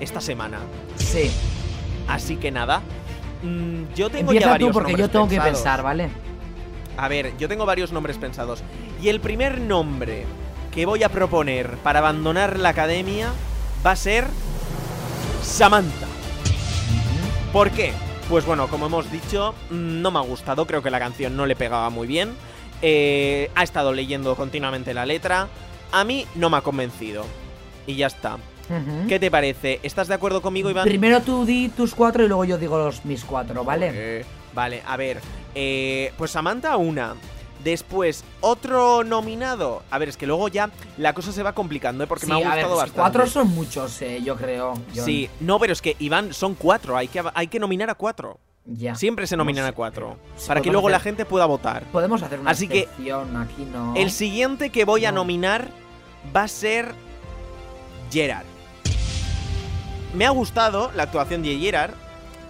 esta 0.00 0.20
semana. 0.20 0.58
Sí. 0.96 1.30
Así 2.06 2.36
que 2.36 2.50
nada, 2.50 2.82
mm, 3.42 3.94
yo 3.94 4.10
tengo 4.10 4.32
ya 4.32 4.36
Empieza 4.38 4.50
varios 4.50 4.68
tú 4.70 4.72
porque 4.74 4.92
yo 4.92 4.98
nombres 4.98 5.12
tengo 5.12 5.28
que 5.28 5.40
pensar, 5.40 5.82
¿vale? 5.82 6.10
A 6.98 7.08
ver, 7.08 7.32
yo 7.38 7.48
tengo 7.48 7.64
varios 7.64 7.90
nombres 7.90 8.18
pensados. 8.18 8.62
Y 9.00 9.08
el 9.08 9.20
primer 9.20 9.60
nombre 9.60 10.24
que 10.74 10.84
voy 10.84 11.02
a 11.04 11.08
proponer 11.08 11.76
para 11.78 12.00
abandonar 12.00 12.58
la 12.58 12.68
academia 12.68 13.28
va 13.86 13.92
a 13.92 13.96
ser 13.96 14.26
Samantha. 15.42 16.06
¿Por 17.52 17.70
qué? 17.70 17.92
Pues 18.28 18.44
bueno, 18.44 18.68
como 18.68 18.86
hemos 18.86 19.10
dicho, 19.10 19.54
mm, 19.70 20.02
no 20.02 20.10
me 20.10 20.18
ha 20.18 20.22
gustado, 20.22 20.66
creo 20.66 20.82
que 20.82 20.90
la 20.90 20.98
canción 20.98 21.34
no 21.36 21.46
le 21.46 21.56
pegaba 21.56 21.88
muy 21.90 22.06
bien. 22.06 22.34
Eh, 22.82 23.50
ha 23.54 23.62
estado 23.62 23.92
leyendo 23.92 24.36
continuamente 24.36 24.92
la 24.94 25.06
letra. 25.06 25.48
A 25.92 26.04
mí 26.04 26.26
no 26.34 26.50
me 26.50 26.58
ha 26.58 26.60
convencido. 26.60 27.24
Y 27.86 27.96
ya 27.96 28.06
está. 28.08 28.36
¿Qué 29.08 29.18
te 29.18 29.30
parece? 29.30 29.80
¿Estás 29.82 30.08
de 30.08 30.14
acuerdo 30.14 30.42
conmigo, 30.42 30.68
Iván? 30.68 30.84
Primero 30.86 31.22
tú 31.22 31.46
di 31.46 31.70
tus 31.70 31.94
cuatro 31.94 32.22
y 32.22 32.28
luego 32.28 32.44
yo 32.44 32.58
digo 32.58 32.76
los 32.76 33.02
mis 33.06 33.24
cuatro, 33.24 33.64
¿vale? 33.64 34.26
Vale, 34.54 34.82
a 34.86 34.96
ver. 34.98 35.20
eh, 35.54 36.12
pues 36.18 36.30
Samantha, 36.30 36.76
una. 36.76 37.14
Después, 37.64 38.24
otro 38.40 39.02
nominado. 39.04 39.82
A 39.90 39.98
ver, 39.98 40.08
es 40.08 40.16
que 40.16 40.26
luego 40.26 40.48
ya 40.48 40.70
la 40.96 41.12
cosa 41.12 41.32
se 41.32 41.42
va 41.42 41.52
complicando, 41.54 42.04
¿eh? 42.04 42.06
Porque 42.06 42.26
sí, 42.26 42.32
me 42.32 42.44
ha 42.44 42.52
a 42.52 42.54
ver, 42.54 42.64
gustado 42.64 42.76
bastante. 42.76 43.00
cuatro 43.00 43.26
son 43.26 43.48
muchos, 43.54 44.00
eh, 44.02 44.20
yo 44.22 44.36
creo. 44.36 44.74
John. 44.94 45.04
Sí, 45.04 45.28
no, 45.40 45.58
pero 45.58 45.72
es 45.72 45.82
que 45.82 45.96
Iván 45.98 46.32
son 46.32 46.54
cuatro. 46.54 46.96
Hay 46.96 47.08
que, 47.08 47.22
hay 47.34 47.48
que 47.48 47.58
nominar 47.58 47.90
a 47.90 47.94
cuatro. 47.94 48.38
Ya. 48.64 48.94
Siempre 48.94 49.26
se 49.26 49.36
nominan 49.36 49.64
No 49.64 49.68
a 49.70 49.72
cuatro. 49.72 50.18
sí, 50.36 50.46
para 50.46 50.60
que 50.60 50.70
luego 50.70 50.88
la 50.90 51.00
gente 51.00 51.24
pueda 51.24 51.46
votar. 51.46 51.84
Podemos 51.84 52.22
hacer 52.22 52.38
una 52.38 52.50
Así 52.50 52.68
que, 52.68 52.86
aquí, 52.86 53.64
¿no? 53.64 53.94
El 53.96 54.10
siguiente 54.10 54.70
que 54.70 54.84
voy 54.84 55.04
a 55.06 55.10
No. 55.10 55.20
nominar 55.20 55.68
va 56.36 56.42
a 56.42 56.48
ser 56.48 56.94
Gerard. 58.12 58.44
Me 60.14 60.26
ha 60.26 60.30
gustado 60.30 60.90
la 60.94 61.04
actuación 61.04 61.42
de 61.42 61.58
Gerard, 61.58 61.92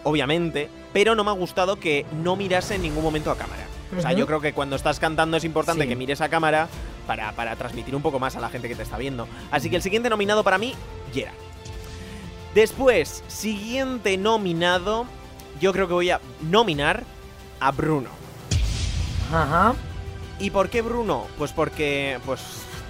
obviamente, 0.05 0.69
pero 0.93 1.15
no 1.15 1.25
me 1.25 1.31
ha 1.31 1.35
gustado 1.35 1.77
que 1.79 2.05
no 2.23 2.37
mirase 2.37 2.75
en 2.77 2.83
ningún 2.83 3.03
momento 3.05 3.31
a 3.31 3.37
cámara. 3.37 3.58
O 3.97 4.01
sea, 4.01 4.13
yo 4.13 4.27
creo 4.27 4.41
que 4.41 4.53
cuando 4.53 4.77
estás 4.77 5.01
cantando 5.01 5.37
es 5.37 5.45
importante 5.45 5.83
Sí. 5.85 5.89
que 5.89 5.97
mires 5.97 6.21
a 6.21 6.29
cámara 6.29 6.69
para, 7.07 7.33
para 7.33 7.57
transmitir 7.57 7.95
un 7.97 8.03
poco 8.03 8.19
más 8.19 8.37
a 8.37 8.41
la 8.41 8.51
gente 8.51 8.69
que 8.69 8.75
te 8.75 8.83
está 8.83 8.99
viendo. 8.99 9.27
Así 9.51 9.71
que 9.71 9.77
el 9.77 9.83
siguiente 9.83 10.11
nominado 10.11 10.45
para 10.45 10.59
mí, 10.59 10.75
Gerard. 11.13 11.35
Después, 12.55 13.23
siguiente 13.29 14.17
nominado, 14.17 15.07
yo 15.61 15.73
creo 15.73 15.87
que 15.87 15.95
voy 15.95 16.11
a 16.11 16.21
nominar 16.43 17.05
a 17.61 17.71
Bruno. 17.73 18.11
Ajá. 19.33 19.75
¿Y 20.39 20.51
por 20.51 20.69
qué 20.71 20.83
Bruno? 20.83 21.27
Pues 21.37 21.53
porque. 21.53 22.19
Pues. 22.25 22.41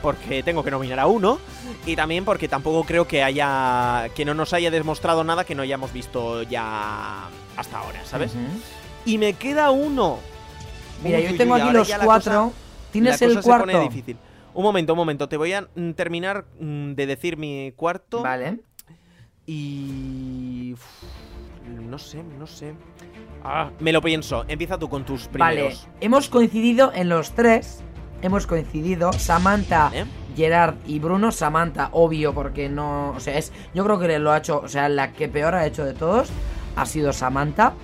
Porque 0.02 0.44
tengo 0.44 0.62
que 0.62 0.70
nominar 0.70 1.00
a 1.00 1.06
uno. 1.08 1.40
Y 1.84 1.96
también 1.96 2.24
porque 2.24 2.46
tampoco 2.46 2.84
creo 2.84 3.08
que 3.08 3.22
haya. 3.24 4.08
que 4.14 4.24
no 4.24 4.32
nos 4.34 4.52
haya 4.52 4.70
demostrado 4.70 5.24
nada 5.24 5.44
que 5.44 5.54
no 5.56 5.62
hayamos 5.62 5.92
visto 5.92 6.42
ya 6.44 7.24
hasta 7.56 7.78
ahora, 7.78 8.04
¿sabes? 8.04 8.32
Y 9.04 9.18
me 9.18 9.32
queda 9.32 9.70
uno. 9.70 10.18
Mira, 11.02 11.18
Uy, 11.18 11.24
yo 11.24 11.30
uy, 11.32 11.36
tengo 11.38 11.54
uy, 11.54 11.60
aquí 11.60 11.72
los 11.72 11.92
cuatro. 12.04 12.32
cosa- 12.44 12.52
¿Tienes 12.92 13.22
el 13.22 13.34
se 13.34 13.42
cuarto? 13.42 13.66
pone 13.66 13.80
difícil. 13.80 14.16
Un 14.54 14.62
momento, 14.64 14.92
un 14.94 14.96
momento. 14.96 15.28
Te 15.28 15.36
voy 15.36 15.52
a 15.52 15.68
mm, 15.74 15.90
terminar 15.92 16.44
mm, 16.58 16.92
de 16.94 17.06
decir 17.06 17.36
mi 17.36 17.72
cuarto. 17.76 18.22
Vale. 18.22 18.58
Y. 19.46 20.72
uf, 20.74 20.82
no 21.88 21.98
sé, 21.98 22.22
no 22.22 22.46
sé. 22.46 22.74
Ah, 23.44 23.70
me 23.80 23.92
lo 23.92 24.02
pienso. 24.02 24.44
Empieza 24.48 24.78
tú 24.78 24.88
con 24.88 25.04
tus 25.04 25.30
Vale. 25.32 25.54
primeros. 25.56 25.88
Hemos 26.00 26.28
coincidido 26.28 26.92
en 26.94 27.08
los 27.08 27.32
tres. 27.32 27.82
Hemos 28.20 28.46
coincidido. 28.46 29.12
Samantha, 29.12 29.90
¿Eh? 29.94 30.04
Gerard 30.36 30.74
y 30.86 30.98
Bruno. 30.98 31.30
Samantha, 31.30 31.90
obvio, 31.92 32.34
porque 32.34 32.68
no. 32.68 33.10
O 33.10 33.20
sea, 33.20 33.38
es. 33.38 33.52
Yo 33.74 33.84
creo 33.84 33.98
que 33.98 34.18
lo 34.18 34.32
ha 34.32 34.38
hecho. 34.38 34.60
O 34.60 34.68
sea, 34.68 34.88
la 34.88 35.12
que 35.12 35.28
peor 35.28 35.54
ha 35.54 35.66
hecho 35.66 35.84
de 35.84 35.94
todos 35.94 36.28
ha 36.76 36.84
sido 36.86 37.12
Samantha. 37.12 37.74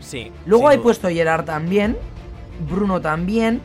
Sí. 0.00 0.30
Luego 0.46 0.70
he 0.70 0.74
duda. 0.76 0.82
puesto 0.82 1.08
Gerard 1.08 1.44
también. 1.44 1.96
Bruno 2.68 3.00
también. 3.00 3.62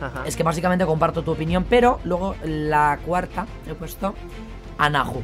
Ajá. 0.00 0.24
Es 0.26 0.36
que 0.36 0.42
básicamente 0.42 0.84
comparto 0.84 1.22
tu 1.22 1.32
opinión, 1.32 1.64
pero 1.68 2.00
luego 2.04 2.34
la 2.44 2.98
cuarta 3.04 3.46
he 3.66 3.74
puesto 3.74 4.14
a 4.78 4.90
Nahu. 4.90 5.22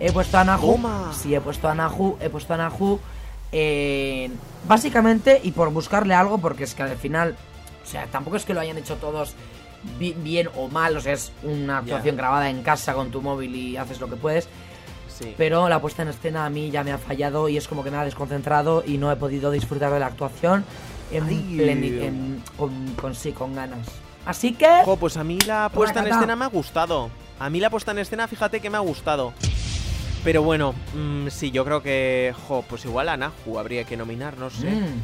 He 0.00 0.12
puesto 0.12 0.38
a 0.38 0.44
Nahu. 0.44 0.72
Toma. 0.72 1.12
Sí, 1.12 1.34
he 1.34 1.40
puesto 1.40 1.68
a 1.68 1.74
Nahu. 1.74 2.16
He 2.20 2.28
puesto 2.30 2.54
a 2.54 2.56
Nahu. 2.56 2.98
eh, 3.52 4.30
básicamente, 4.68 5.40
y 5.42 5.52
por 5.52 5.70
buscarle 5.70 6.14
algo, 6.14 6.38
porque 6.38 6.64
es 6.64 6.74
que 6.74 6.82
al 6.82 6.96
final. 6.96 7.36
O 7.82 7.86
sea, 7.86 8.06
tampoco 8.06 8.36
es 8.36 8.44
que 8.44 8.52
lo 8.54 8.60
hayan 8.60 8.76
hecho 8.78 8.96
todos 8.96 9.34
bi- 9.98 10.16
bien 10.18 10.48
o 10.56 10.68
mal. 10.68 10.96
O 10.96 11.00
sea, 11.00 11.12
es 11.12 11.30
una 11.42 11.78
actuación 11.78 12.16
grabada 12.16 12.50
en 12.50 12.62
casa 12.62 12.94
con 12.94 13.10
tu 13.10 13.22
móvil 13.22 13.54
y 13.54 13.76
haces 13.76 14.00
lo 14.00 14.08
que 14.10 14.16
puedes. 14.16 14.48
Sí. 15.08 15.34
Pero 15.38 15.68
la 15.68 15.80
puesta 15.80 16.02
en 16.02 16.08
escena 16.08 16.44
a 16.44 16.50
mí 16.50 16.70
ya 16.70 16.84
me 16.84 16.92
ha 16.92 16.98
fallado 16.98 17.48
y 17.48 17.56
es 17.56 17.68
como 17.68 17.82
que 17.84 17.90
me 17.90 17.96
ha 17.96 18.04
desconcentrado 18.04 18.82
y 18.86 18.98
no 18.98 19.10
he 19.10 19.16
podido 19.16 19.50
disfrutar 19.50 19.90
de 19.92 20.00
la 20.00 20.06
actuación 20.06 20.64
en 21.10 21.24
pleni- 21.28 22.00
en- 22.02 22.42
con, 22.56 22.94
con- 23.00 23.14
sí, 23.14 23.32
con 23.32 23.54
ganas. 23.54 23.86
Así 24.24 24.52
que... 24.54 24.82
Jo, 24.84 24.96
pues 24.96 25.16
a 25.16 25.24
mí 25.24 25.38
la 25.46 25.68
puesta 25.68 26.00
en 26.00 26.06
escena 26.08 26.36
me 26.36 26.44
ha 26.44 26.48
gustado. 26.48 27.10
A 27.38 27.48
mí 27.50 27.60
la 27.60 27.70
puesta 27.70 27.92
en 27.92 27.98
escena, 27.98 28.26
fíjate 28.26 28.60
que 28.60 28.70
me 28.70 28.76
ha 28.76 28.80
gustado. 28.80 29.32
Pero 30.24 30.42
bueno, 30.42 30.74
mm, 30.94 31.28
sí, 31.28 31.52
yo 31.52 31.64
creo 31.64 31.82
que. 31.82 32.34
Jo, 32.48 32.64
pues 32.68 32.84
igual 32.84 33.08
a 33.08 33.16
Nahu 33.16 33.58
habría 33.58 33.84
que 33.84 33.96
nominar, 33.96 34.36
no 34.38 34.50
sé. 34.50 34.68
mm, 34.70 35.00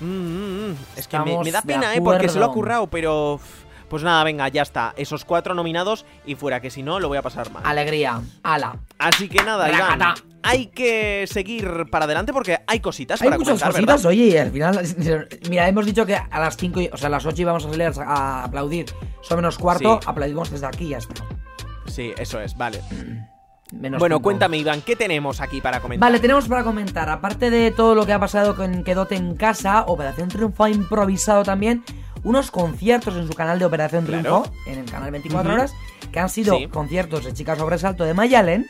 Mm, 0.00 0.06
mm, 0.06 0.70
mm. 0.70 0.76
Es 0.96 1.06
que 1.06 1.18
me, 1.18 1.50
da 1.52 1.62
pena, 1.62 1.94
¿eh? 1.94 2.00
Porque 2.00 2.28
se 2.28 2.38
lo 2.38 2.46
ha 2.46 2.52
currado, 2.52 2.86
pero. 2.88 3.38
Pues 3.90 4.02
nada, 4.02 4.24
venga, 4.24 4.48
ya 4.48 4.62
está. 4.62 4.94
Esos 4.96 5.26
cuatro 5.26 5.52
nominados 5.54 6.06
y 6.24 6.34
fuera, 6.34 6.60
que 6.62 6.70
si 6.70 6.82
no, 6.82 6.98
lo 6.98 7.08
voy 7.08 7.18
a 7.18 7.22
pasar 7.22 7.50
mal. 7.52 7.62
alegría. 7.66 8.22
Ala. 8.42 8.78
Así 8.98 9.28
que 9.28 9.42
nada, 9.44 9.68
Iván. 9.70 10.14
Hay 10.44 10.66
que 10.66 11.24
seguir 11.28 11.86
para 11.90 12.04
adelante 12.06 12.32
porque 12.32 12.58
hay 12.66 12.80
cositas 12.80 13.20
Hay 13.22 13.28
para 13.28 13.38
muchas 13.38 13.60
comentar, 13.60 13.72
cositas, 13.72 14.02
¿verdad? 14.02 14.10
oye, 14.10 14.24
y 14.26 14.36
al 14.36 14.50
final... 14.50 14.80
Mira, 15.50 15.68
hemos 15.68 15.86
dicho 15.86 16.04
que 16.06 16.16
a 16.16 16.40
las 16.40 16.56
5, 16.56 16.80
o 16.92 16.96
sea, 16.96 17.06
a 17.08 17.10
las 17.10 17.24
8 17.26 17.40
íbamos 17.42 17.64
a 17.64 17.70
salir 17.70 17.92
a 18.04 18.44
aplaudir. 18.44 18.86
Son 19.20 19.36
menos 19.38 19.58
cuarto, 19.58 20.00
Sí. 20.02 20.08
aplaudimos 20.08 20.50
desde 20.50 20.66
aquí 20.66 20.84
y 20.86 20.88
ya 20.90 20.98
está. 20.98 21.14
Sí, 21.86 22.12
eso 22.18 22.40
es, 22.40 22.56
vale. 22.56 22.80
Menos 23.72 24.00
bueno, 24.00 24.20
cuéntame, 24.20 24.58
Iván, 24.58 24.82
¿qué 24.82 24.96
tenemos 24.96 25.40
aquí 25.40 25.62
para 25.62 25.80
comentar? 25.80 26.06
Vale, 26.06 26.20
tenemos 26.20 26.46
para 26.46 26.62
comentar, 26.62 27.08
aparte 27.08 27.50
de 27.50 27.70
todo 27.70 27.94
lo 27.94 28.04
que 28.04 28.12
ha 28.12 28.18
pasado 28.18 28.54
con 28.54 28.84
Quedote 28.84 29.14
en 29.16 29.34
casa, 29.34 29.84
Operación 29.86 30.28
Triunfo 30.28 30.64
ha 30.64 30.70
improvisado 30.70 31.42
también 31.42 31.82
unos 32.22 32.50
conciertos 32.50 33.16
en 33.16 33.26
su 33.26 33.32
canal 33.32 33.58
de 33.58 33.64
Operación 33.64 34.04
Claro. 34.04 34.42
Triunfo, 34.42 34.52
en 34.70 34.78
el 34.80 34.84
canal 34.90 35.10
24 35.10 35.48
Ujú. 35.50 35.58
horas, 35.58 35.72
que 36.12 36.20
han 36.20 36.28
sido 36.28 36.58
Sí. 36.58 36.66
conciertos 36.68 37.24
de 37.24 37.32
Chicas 37.32 37.56
Sobresalto 37.58 38.04
de 38.04 38.12
Mayalen 38.12 38.66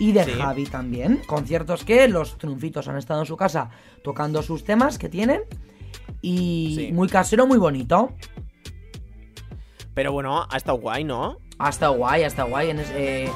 y 0.00 0.10
de 0.12 0.24
Sí. 0.24 0.32
Javi 0.32 0.64
también. 0.64 1.22
Conciertos 1.26 1.84
que 1.84 2.08
los 2.08 2.36
triunfitos 2.38 2.88
han 2.88 2.96
estado 2.96 3.20
en 3.20 3.26
su 3.26 3.36
casa 3.36 3.70
tocando 4.02 4.42
sus 4.42 4.64
temas 4.64 4.98
que 4.98 5.08
tienen 5.08 5.42
y 6.22 6.74
Sí. 6.76 6.92
muy 6.92 7.06
casero, 7.08 7.46
muy 7.46 7.58
bonito. 7.58 8.14
Pero 9.94 10.12
bueno, 10.12 10.46
ha 10.50 10.56
estado 10.56 10.78
guay, 10.78 11.04
¿no? 11.04 11.36
Ha 11.58 11.68
estado 11.68 11.92
guay, 11.92 12.22
ha 12.22 12.26
estado 12.28 12.48
guay. 12.48 12.70
En 12.70 12.80
ese, 12.80 13.24
eh, 13.24 13.30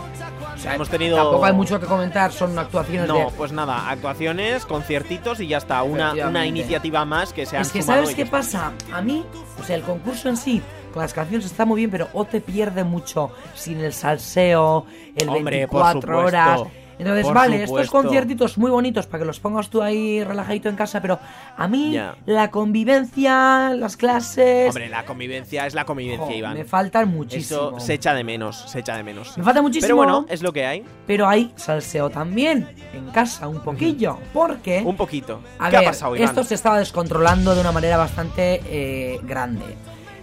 o 0.54 0.58
sea, 0.58 0.74
Hemos 0.76 0.88
tenido- 0.88 1.16
Tampoco 1.16 1.44
hay 1.44 1.52
mucho 1.52 1.78
que 1.78 1.84
comentar, 1.86 2.32
son 2.32 2.58
actuaciones 2.58 3.06
No, 3.08 3.18
de 3.18 3.26
pues 3.36 3.52
nada, 3.52 3.90
actuaciones, 3.90 4.64
conciertitos 4.64 5.40
y 5.40 5.48
ya 5.48 5.58
está. 5.58 5.82
Una, 5.82 6.14
una 6.26 6.46
iniciativa 6.46 7.04
más 7.04 7.34
que 7.34 7.44
se 7.44 7.56
han 7.56 7.62
Es 7.62 7.72
que 7.72 7.82
¿sabes 7.82 8.14
qué 8.14 8.24
pasa? 8.24 8.72
A 8.92 9.02
mí, 9.02 9.24
o 9.60 9.64
sea, 9.64 9.76
el 9.76 9.82
concurso 9.82 10.30
en 10.30 10.38
sí, 10.38 10.62
con 10.94 11.02
las 11.02 11.12
canciones 11.12 11.44
está 11.44 11.64
muy 11.66 11.80
bien, 11.82 11.90
pero 11.90 12.08
o 12.14 12.24
te 12.24 12.40
pierde 12.40 12.84
mucho 12.84 13.32
sin 13.54 13.80
el 13.80 13.92
salseo, 13.92 14.86
el 15.16 15.28
Hombre, 15.28 15.66
por 15.68 15.82
24 15.82 16.00
supuesto. 16.00 16.18
horas. 16.26 16.60
Entonces, 16.96 17.24
Por 17.24 17.34
vale, 17.34 17.64
estos 17.64 17.90
conciertitos 17.90 18.56
muy 18.56 18.70
bonitos 18.70 19.06
para 19.08 19.18
que 19.18 19.24
los 19.24 19.40
pongas 19.40 19.68
tú 19.68 19.82
ahí 19.82 20.22
relajadito 20.22 20.68
en 20.68 20.76
casa, 20.76 21.02
pero 21.02 21.18
a 21.56 21.66
mí 21.66 21.98
la 22.24 22.52
convivencia, 22.52 23.70
las 23.76 23.96
clases, 23.96 24.68
Hombre, 24.68 24.88
la 24.88 25.04
convivencia 25.04 25.66
es 25.66 25.74
la 25.74 25.84
convivencia, 25.84 26.36
Iván. 26.36 26.54
me 26.54 26.64
faltan 26.64 27.08
muchísimo. 27.08 27.70
Eso 27.70 27.80
se 27.80 27.94
echa 27.94 28.14
de 28.14 28.22
menos, 28.22 28.70
se 28.70 28.78
echa 28.78 28.96
de 28.96 29.02
menos. 29.02 29.36
Me 29.36 29.42
falta 29.42 29.60
muchísimo, 29.60 29.86
Pero 29.88 29.96
bueno, 29.96 30.26
es 30.28 30.40
lo 30.42 30.52
que 30.52 30.64
hay. 30.66 30.84
pero 31.04 31.26
hay 31.26 31.52
salseo 31.56 32.10
también 32.10 32.68
en 32.92 33.06
casa, 33.10 33.48
un 33.48 33.60
poquillo, 33.60 34.18
porque 34.32 34.80
Un 34.86 34.96
poquito. 34.96 35.40
a 35.58 35.70
¿Qué 35.70 35.76
ver, 35.78 35.86
ha 35.86 35.90
pasado, 35.90 36.14
Iván? 36.14 36.28
esto 36.28 36.44
se 36.44 36.54
estaba 36.54 36.78
descontrolando 36.78 37.56
de 37.56 37.60
una 37.60 37.72
manera 37.72 37.96
bastante 37.96 38.60
eh, 38.66 39.18
grande. 39.24 39.64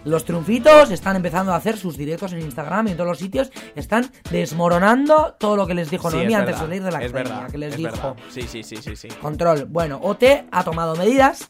Los 0.04 0.26
triunfitos 0.26 0.90
están 0.92 1.16
empezando 1.16 1.54
a 1.54 1.58
hacer 1.58 1.78
sus 1.78 1.96
directos 1.98 2.34
en 2.34 2.42
Instagram 2.42 2.88
y 2.88 2.92
en 2.92 2.98
todos 2.98 3.10
los 3.10 3.20
sitios. 3.20 3.52
Están 3.76 4.12
desmoronando 4.32 5.36
todo 5.40 5.56
lo 5.56 5.68
que 5.68 5.74
les 5.76 5.90
dijo 5.92 6.10
Sí, 6.10 6.18
Noemí 6.18 6.34
es 6.34 6.40
antes 6.40 6.56
de 6.56 6.60
salir 6.62 6.84
de 6.84 6.92
la 6.92 6.98
academia, 6.98 7.24
verdad, 7.24 7.52
que 7.52 7.58
les 7.58 7.72
es 7.72 7.78
dijo 7.78 7.92
verdad. 7.92 8.16
Sí, 8.30 8.42
sí, 8.44 8.64
sí, 8.64 8.78
sí, 8.78 8.96
sí. 8.96 9.08
control. 9.22 9.66
Bueno, 9.66 10.00
OT 10.02 10.24
ha 10.52 10.64
tomado 10.64 10.96
medidas 10.96 11.50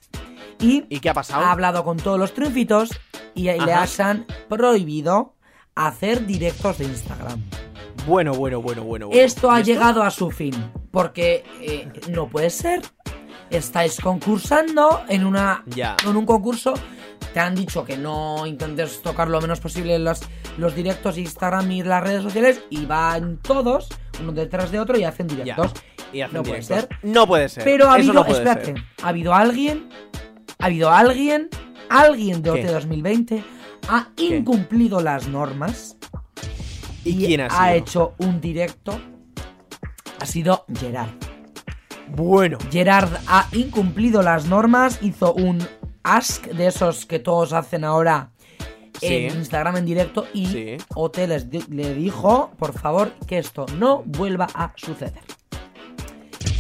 y, 0.60 0.86
¿Y 0.90 1.00
qué 1.00 1.10
ha 1.10 1.14
pasado? 1.14 1.46
ha 1.46 1.52
hablado 1.52 1.84
con 1.84 1.98
todos 1.98 2.20
los 2.20 2.34
triunfitos 2.34 2.90
y 3.34 3.44
le 3.44 3.74
han 3.74 4.26
prohibido 4.50 5.36
hacer 5.76 6.26
directos 6.26 6.78
de 6.80 6.86
Instagram. 6.86 7.42
Bueno, 8.06 8.34
bueno, 8.34 8.62
bueno, 8.62 8.84
bueno. 8.84 9.08
bueno. 9.08 9.22
Esto 9.24 9.50
ha 9.52 9.62
¿Y 9.62 9.64
llegado 9.64 10.04
a 10.04 10.12
su 10.12 10.30
fin, 10.30 10.54
porque 10.92 11.44
eh, 11.62 11.88
no 12.10 12.28
puede 12.28 12.50
ser. 12.50 12.82
Estáis 13.50 14.00
concursando 14.00 15.04
en 15.10 15.26
una 15.26 15.64
Ya. 15.68 15.96
en 16.08 16.16
un 16.16 16.26
concurso. 16.26 16.74
Te 17.34 17.40
han 17.40 17.56
dicho 17.56 17.86
que 17.86 17.98
no 17.98 18.46
intentes 18.46 19.02
tocar 19.02 19.30
lo 19.30 19.40
menos 19.40 19.60
posible 19.62 19.98
los, 20.00 20.22
los 20.58 20.76
directos 20.76 21.18
Instagram 21.18 21.72
y 21.72 21.84
las 21.84 22.04
redes 22.04 22.24
sociales 22.24 22.62
y 22.70 22.86
van 22.86 23.38
todos 23.38 23.88
uno 24.22 24.34
detrás 24.34 24.70
de 24.72 24.80
otro 24.80 24.98
y 24.98 25.04
hacen 25.06 25.28
Ya. 25.30 25.36
directos. 25.36 25.72
Y 26.12 26.22
hacen 26.22 26.38
no 26.38 26.44
puede 26.44 26.62
ser. 26.62 26.90
No 27.04 27.26
puede 27.28 27.48
ser. 27.50 27.64
Pero 27.64 27.86
ha 27.90 27.98
Eso 27.98 28.12
habido, 28.12 28.14
no 28.26 28.30
espérate, 28.30 28.66
ser. 28.66 28.76
ha 29.02 29.08
habido 29.08 29.34
alguien, 29.34 29.88
ha 30.60 30.66
habido 30.66 30.90
alguien, 30.92 31.50
alguien 31.90 32.42
de. 32.42 32.50
OT 32.52 32.66
2020 32.66 33.44
ha 33.88 34.10
¿Qué? 34.16 34.26
incumplido 34.38 35.00
las 35.02 35.28
normas 35.30 35.96
¿Y 37.06 37.16
quién 37.26 37.42
ha 37.42 37.50
sido? 37.50 37.66
hecho 37.76 38.14
un 38.20 38.42
directo. 38.42 39.00
Ha 40.20 40.26
sido 40.26 40.66
Gerard. 40.80 41.10
Bueno. 42.10 42.58
Gerard 42.70 43.10
ha 43.28 43.48
incumplido 43.54 44.22
las 44.22 44.46
normas, 44.46 45.00
hizo 45.02 45.34
un 45.34 45.66
ask 46.04 46.46
de 46.48 46.68
esos 46.68 47.06
que 47.06 47.20
todos 47.20 47.54
hacen 47.54 47.84
ahora 47.84 48.32
Sí. 49.00 49.08
en 49.08 49.38
Instagram 49.38 49.78
en 49.78 49.86
directo 49.86 50.28
y 50.34 50.46
Sí. 50.48 50.78
Le 51.70 51.94
dijo, 51.96 52.52
por 52.60 52.74
favor, 52.78 53.14
que 53.28 53.38
esto 53.40 53.66
no 53.78 54.04
vuelva 54.06 54.48
a 54.54 54.74
suceder. 54.76 55.24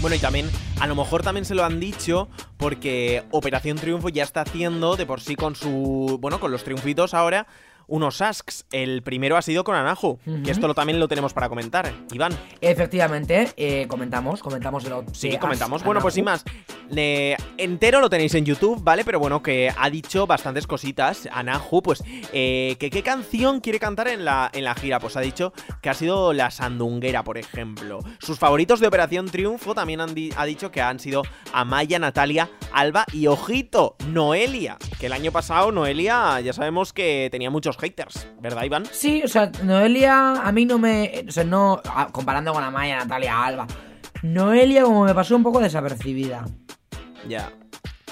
Bueno, 0.01 0.15
y 0.15 0.19
también, 0.19 0.49
a 0.79 0.87
lo 0.87 0.95
mejor 0.95 1.21
también 1.21 1.45
se 1.45 1.53
lo 1.53 1.63
han 1.63 1.79
dicho 1.79 2.27
porque 2.57 3.23
Operación 3.29 3.77
Triunfo 3.77 4.09
ya 4.09 4.23
está 4.23 4.41
haciendo 4.41 4.95
de 4.95 5.05
por 5.05 5.21
sí 5.21 5.35
con 5.35 5.55
su. 5.55 6.17
Bueno, 6.19 6.39
con 6.39 6.51
los 6.51 6.63
triunfitos 6.63 7.13
ahora. 7.13 7.45
Unos 7.91 8.21
asks. 8.21 8.65
El 8.71 9.03
primero 9.03 9.35
ha 9.35 9.41
sido 9.41 9.65
con 9.65 9.75
Anahu. 9.75 10.19
Ujú. 10.25 10.43
Que 10.43 10.51
esto 10.51 10.65
lo, 10.67 10.73
también 10.73 10.97
lo 10.99 11.07
tenemos 11.09 11.33
para 11.33 11.49
comentar. 11.49 11.91
Iván. 12.13 12.31
Efectivamente, 12.61 13.49
eh, 13.57 13.85
comentamos, 13.89 14.41
comentamos 14.41 14.85
el 14.85 14.93
OT 14.93 15.09
Sí, 15.13 15.37
comentamos. 15.37 15.83
Bueno, 15.83 15.99
pues 16.01 16.13
sin 16.13 16.23
más. 16.25 16.45
Le- 16.89 17.35
entero 17.57 17.99
lo 17.99 18.09
tenéis 18.09 18.33
en 18.35 18.45
YouTube, 18.45 18.81
¿vale? 18.81 19.03
Pero 19.03 19.19
bueno, 19.19 19.43
que 19.43 19.71
ha 19.77 19.89
dicho 19.89 20.25
bastantes 20.25 20.67
cositas. 20.67 21.27
Anahu, 21.31 21.81
pues, 21.83 22.01
eh, 22.31 22.77
que 22.79 22.89
qué 22.89 23.03
canción 23.03 23.59
quiere 23.59 23.77
cantar 23.79 24.07
en 24.07 24.23
la, 24.23 24.49
en 24.53 24.63
la 24.63 24.73
gira. 24.73 24.99
Pues 24.99 25.17
ha 25.17 25.21
dicho 25.21 25.51
que 25.81 25.89
ha 25.89 25.93
sido 25.93 26.31
La 26.33 26.49
Sandunguera, 26.49 27.23
por 27.25 27.37
ejemplo. 27.37 27.99
Sus 28.19 28.39
favoritos 28.39 28.79
de 28.79 28.87
Operación 28.87 29.27
Triunfo 29.29 29.75
también 29.75 29.99
han 29.99 30.13
di- 30.15 30.31
ha 30.37 30.45
dicho 30.45 30.71
que 30.71 30.81
han 30.81 30.99
sido 30.99 31.23
Amaya, 31.53 31.99
Natalia, 31.99 32.49
Alba 32.71 33.05
y, 33.11 33.27
ojito, 33.27 33.95
Noelia. 34.07 34.77
Que 34.99 35.07
el 35.07 35.13
año 35.13 35.31
pasado 35.31 35.71
Noelia 35.71 36.39
ya 36.41 36.53
sabemos 36.53 36.93
que 36.93 37.27
tenía 37.31 37.49
muchos 37.49 37.77
haters, 37.81 38.27
¿verdad, 38.39 38.63
Iván? 38.63 38.85
Sí, 38.91 39.21
o 39.23 39.27
sea, 39.27 39.51
Noelia 39.63 40.33
a 40.41 40.51
mí 40.51 40.65
no 40.65 40.77
me... 40.77 41.25
O 41.27 41.31
sea, 41.31 41.43
no... 41.43 41.81
Comparando 42.11 42.53
con 42.53 42.63
Amaya, 42.63 42.99
Natalia, 42.99 43.43
Alba. 43.43 43.67
Noelia 44.23 44.83
como 44.83 45.03
me 45.05 45.13
pasó 45.13 45.35
un 45.35 45.43
poco 45.43 45.59
desapercibida. 45.59 46.45
Ya. 47.27 47.51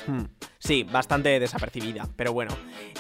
Hmm. 0.08 0.24
Sí, 0.58 0.84
bastante 0.84 1.40
desapercibida, 1.40 2.08
pero 2.18 2.34
bueno. 2.34 2.52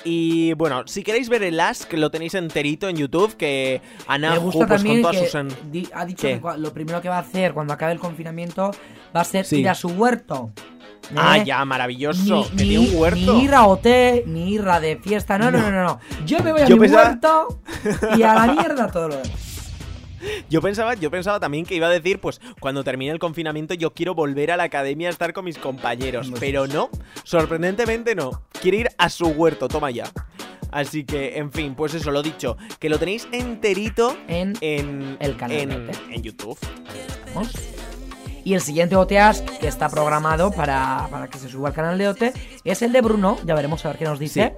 Y 0.05 0.53
bueno, 0.53 0.83
si 0.87 1.03
queréis 1.03 1.27
ver 1.27 1.43
el 1.43 1.59
Ask, 1.59 1.91
lo 1.93 2.09
tenéis 2.09 2.33
enterito 2.35 2.87
en 2.87 2.95
YouTube, 2.95 3.35
que 3.35 3.81
Anahu 4.07 4.39
gusta 4.43 4.65
pues 4.65 4.83
con 4.83 5.01
todas 5.01 5.17
sus... 5.17 5.35
en- 5.35 5.49
ha 5.93 6.05
dicho 6.05 6.21
¿Qué? 6.27 6.39
que 6.41 6.57
lo 6.57 6.73
primero 6.73 7.01
que 7.01 7.09
va 7.09 7.17
a 7.17 7.21
hacer 7.21 7.53
cuando 7.53 7.73
acabe 7.73 7.91
el 7.91 7.99
confinamiento 7.99 8.71
va 9.15 9.21
a 9.21 9.25
ser 9.25 9.45
Sí. 9.45 9.57
ir 9.59 9.69
a 9.69 9.75
su 9.75 9.89
huerto. 9.89 10.51
¿Eh? 11.11 11.15
Ah, 11.17 11.37
ya, 11.43 11.63
maravilloso. 11.65 12.47
ni, 12.51 12.57
tiene 12.57 12.79
un 12.79 12.89
huerto. 12.95 13.33
ni 13.33 13.43
ir 13.43 13.53
a 13.53 13.65
hotel, 13.65 14.23
ni 14.27 14.53
ir 14.53 14.61
a 14.67 14.79
de 14.79 14.97
fiesta. 14.97 15.37
No, 15.37 15.49
no, 15.51 15.59
no, 15.59 15.71
no. 15.71 15.83
no. 15.83 15.99
Yo 16.25 16.39
me 16.43 16.51
voy 16.51 16.61
a 16.61 16.65
Yo 16.67 16.75
mi 16.75 16.81
pensaba- 16.81 17.03
huerto 17.09 17.61
y 18.17 18.23
a 18.23 18.33
la 18.35 18.53
mierda 18.53 18.91
todo 18.91 19.09
lo 19.09 19.15
demás. 19.17 19.31
Yo 20.49 20.61
pensaba, 20.61 20.95
yo 20.95 21.09
pensaba 21.09 21.39
también 21.39 21.65
que 21.65 21.75
iba 21.75 21.87
a 21.87 21.89
decir, 21.89 22.19
pues, 22.19 22.41
cuando 22.59 22.83
termine 22.83 23.09
el 23.13 23.19
confinamiento, 23.19 23.73
yo 23.73 23.93
quiero 23.93 24.13
volver 24.15 24.51
a 24.51 24.57
la 24.57 24.63
academia 24.63 25.07
a 25.07 25.11
estar 25.11 25.31
con 25.31 25.45
mis 25.45 25.57
compañeros. 25.57 26.27
Pues 26.29 26.41
Pero 26.41 26.67
no, 26.67 26.89
sorprendentemente 27.23 28.15
no. 28.15 28.41
Quiere 28.61 28.77
ir 28.79 28.89
a 28.97 29.07
su 29.09 29.27
huerto, 29.27 29.69
toma 29.69 29.91
ya. 29.91 30.11
Así 30.71 31.05
que, 31.05 31.37
en 31.37 31.53
fin, 31.53 31.73
pues 31.73 31.93
eso, 31.93 32.11
lo 32.11 32.21
dicho, 32.21 32.57
que 32.79 32.89
lo 32.89 32.99
tenéis 32.99 33.29
enterito 33.31 34.17
En 34.27 34.55
en, 34.59 35.15
El 35.21 35.37
canal 35.37 35.57
en, 35.57 35.89
en 36.11 36.21
YouTube. 36.21 36.57
Vamos. 37.33 37.53
Y 38.49 38.55
el 38.55 38.61
siguiente 38.61 38.95
OTAS 38.95 39.41
que 39.41 39.67
está 39.67 39.89
programado 39.89 40.49
para, 40.49 41.07
para 41.11 41.27
que 41.27 41.37
se 41.37 41.47
suba 41.47 41.67
al 41.67 41.75
canal 41.75 41.99
de 41.99 42.07
OT 42.07 42.23
es 42.63 42.81
el 42.81 42.91
de 42.91 43.01
Bruno. 43.01 43.37
Ya 43.45 43.53
veremos 43.53 43.85
a 43.85 43.89
ver 43.89 43.99
qué 43.99 44.05
nos 44.05 44.17
dice. 44.17 44.55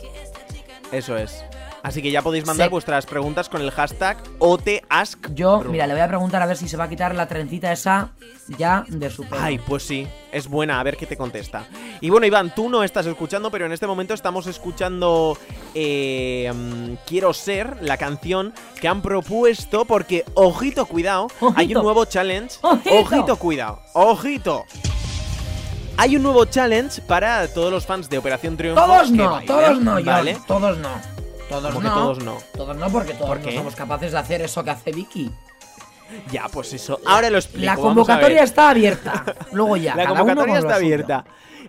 Eso 0.94 1.18
es. 1.18 1.44
Así 1.84 2.02
que 2.02 2.12
ya 2.12 2.22
podéis 2.22 2.46
mandar 2.46 2.67
Sí. 2.67 2.72
vuestras 2.72 3.06
preguntas 3.06 3.50
con 3.50 3.62
el 3.62 3.72
hashtag 3.72 4.17
OTAsk. 4.39 5.30
Yo, 5.34 5.62
mira, 5.62 5.88
le 5.88 5.94
voy 5.94 6.02
a 6.02 6.08
preguntar 6.08 6.41
a 6.41 6.46
ver 6.46 6.58
si 6.58 6.67
se 6.67 6.78
va 6.78 6.84
a 6.86 6.89
quitar 6.89 7.15
la 7.15 7.28
trencita 7.28 7.72
esa 7.72 8.12
ya 8.58 8.86
de 8.88 9.10
su 9.10 9.24
pelo. 9.24 9.41
Ay, 9.41 9.58
pues 9.60 9.84
sí, 9.84 10.08
es 10.32 10.48
buena, 10.48 10.80
a 10.80 10.84
ver 10.84 10.98
qué 10.98 11.06
te 11.06 11.17
contesta. 11.17 11.65
Y 12.00 12.10
bueno, 12.10 12.26
Iván, 12.26 12.54
tú 12.54 12.70
no 12.70 12.84
estás 12.84 13.06
escuchando, 13.06 13.50
pero 13.52 13.65
en 13.65 13.72
este 13.72 13.88
momento 13.88 14.13
estamos 14.13 14.48
escuchando 14.48 15.38
eh, 15.74 16.52
Quiero 17.06 17.34
ser, 17.34 17.78
la 17.82 17.98
canción 17.98 18.54
que 18.80 18.88
han 18.88 19.02
propuesto, 19.02 19.86
porque, 19.86 20.24
ojito, 20.34 20.86
cuidado, 20.86 21.28
hay 21.56 21.74
un 21.76 21.84
nuevo 21.84 22.06
challenge. 22.06 22.58
Ojito. 22.62 23.36
cuidado, 23.38 23.80
ojito. 23.94 24.65
Hay 25.98 26.15
un 26.15 26.24
nuevo 26.24 26.46
challenge 26.46 27.02
para 27.02 27.48
todos 27.48 27.72
los 27.72 27.86
fans 27.86 28.10
de 28.10 28.17
Operación 28.17 28.58
Triunfo. 28.58 28.82
Todos 28.82 29.12
no, 29.12 29.32
bailen, 29.32 29.48
todos 29.48 29.80
no, 29.82 29.94
John, 29.96 30.06
¿vale? 30.06 30.38
Todos 30.48 30.78
no. 30.80 30.89
Todos 31.52 31.74
Como 31.74 31.82
no. 31.82 31.90
que 31.90 32.00
todos 32.02 32.24
no. 32.24 32.38
Todos 32.54 32.78
no, 32.78 32.90
porque 32.90 33.14
todos 33.14 33.28
¿Por 33.28 33.46
no 33.46 33.52
somos 33.52 33.76
capaces 33.76 34.14
de 34.14 34.18
hacer 34.18 34.42
eso 34.42 34.64
que 34.64 34.70
hace 34.70 34.92
Vicky. 34.92 35.30
Ya, 36.32 36.48
pues 36.48 36.72
eso. 36.74 37.00
Ahora 37.06 37.30
lo 37.30 37.38
explico. 37.38 37.66
La 37.66 37.76
convocatoria 37.76 38.44
está 38.44 38.70
abierta. 38.70 39.24
Luego 39.52 39.76
ya. 39.76 39.96
La 39.96 40.06
cada 40.06 40.20
convocatoria 40.20 40.60
está 40.60 40.76
suyo. 40.80 41.24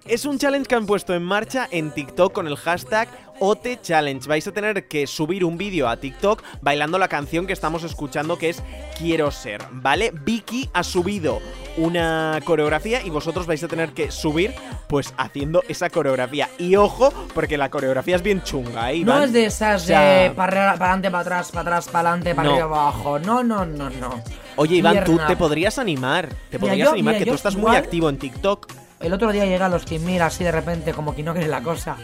Es 0.06 0.24
un 0.24 0.38
challenge 0.38 0.66
que 0.68 0.74
han 0.74 0.86
puesto 0.86 1.14
en 1.14 1.22
marcha 1.22 1.68
en 1.70 1.90
TikTok 1.90 2.32
con 2.32 2.46
el 2.46 2.56
hashtag 2.56 3.08
OT 3.40 3.80
Challenge. 3.82 4.26
Vais 4.28 4.46
a 4.46 4.52
tener 4.52 4.86
que 4.88 5.06
subir 5.06 5.44
un 5.44 5.56
vídeo 5.58 5.88
a 5.88 5.96
TikTok 5.96 6.42
bailando 6.60 6.98
la 6.98 7.08
canción 7.08 7.46
que 7.46 7.52
estamos 7.52 7.82
escuchando 7.84 8.38
que 8.38 8.50
es 8.50 8.62
Quiero 8.98 9.30
ser, 9.30 9.62
¿vale? 9.72 10.12
Vicky 10.12 10.68
ha 10.72 10.84
subido 10.84 11.40
una 11.76 12.38
coreografía 12.44 13.02
y 13.04 13.10
vosotros 13.10 13.46
vais 13.46 13.62
a 13.64 13.68
tener 13.68 13.90
que 13.92 14.10
subir 14.10 14.54
pues 14.88 15.12
haciendo 15.16 15.62
esa 15.68 15.90
coreografía. 15.90 16.48
Y 16.58 16.76
ojo, 16.76 17.12
porque 17.34 17.56
la 17.58 17.70
coreografía 17.70 18.16
es 18.16 18.22
bien 18.22 18.42
chunga, 18.42 18.92
¿eh? 18.92 19.00
No 19.04 19.22
es 19.22 19.32
de 19.32 19.46
esas 19.46 19.82
O 19.82 19.86
sea, 19.86 20.00
de 20.00 20.30
para 20.30 20.70
adelante, 20.72 21.10
para 21.10 21.20
atrás, 21.22 21.50
para 21.50 21.62
atrás, 21.62 21.88
para 21.88 22.10
adelante, 22.10 22.34
para 22.34 22.48
No. 22.48 22.54
arriba, 22.54 22.68
para 22.70 22.82
abajo. 22.82 23.18
No, 23.18 23.42
no, 23.42 23.64
no, 23.66 23.90
no. 23.90 24.22
Oye, 24.56 24.76
Iván, 24.76 25.02
tú 25.04 25.18
te 25.26 25.34
podrías 25.36 25.78
animar. 25.78 26.28
Te 26.28 26.58
Mira, 26.58 26.60
podrías 26.60 26.88
yo- 26.88 26.92
animar, 26.92 27.14
mira, 27.14 27.24
que 27.24 27.30
tú 27.30 27.34
estás 27.34 27.56
muy 27.56 27.74
activo 27.74 28.08
en 28.08 28.18
TikTok. 28.18 28.66
El 29.02 29.12
otro 29.12 29.32
día 29.32 29.44
llega 29.46 29.66
a 29.66 29.68
los 29.68 29.84
que 29.84 29.98
mira 29.98 30.26
así 30.26 30.44
de 30.44 30.52
repente 30.52 30.92
como 30.92 31.14
que 31.14 31.22
no 31.22 31.32
quiere 31.32 31.48
la 31.48 31.62
cosa. 31.62 31.96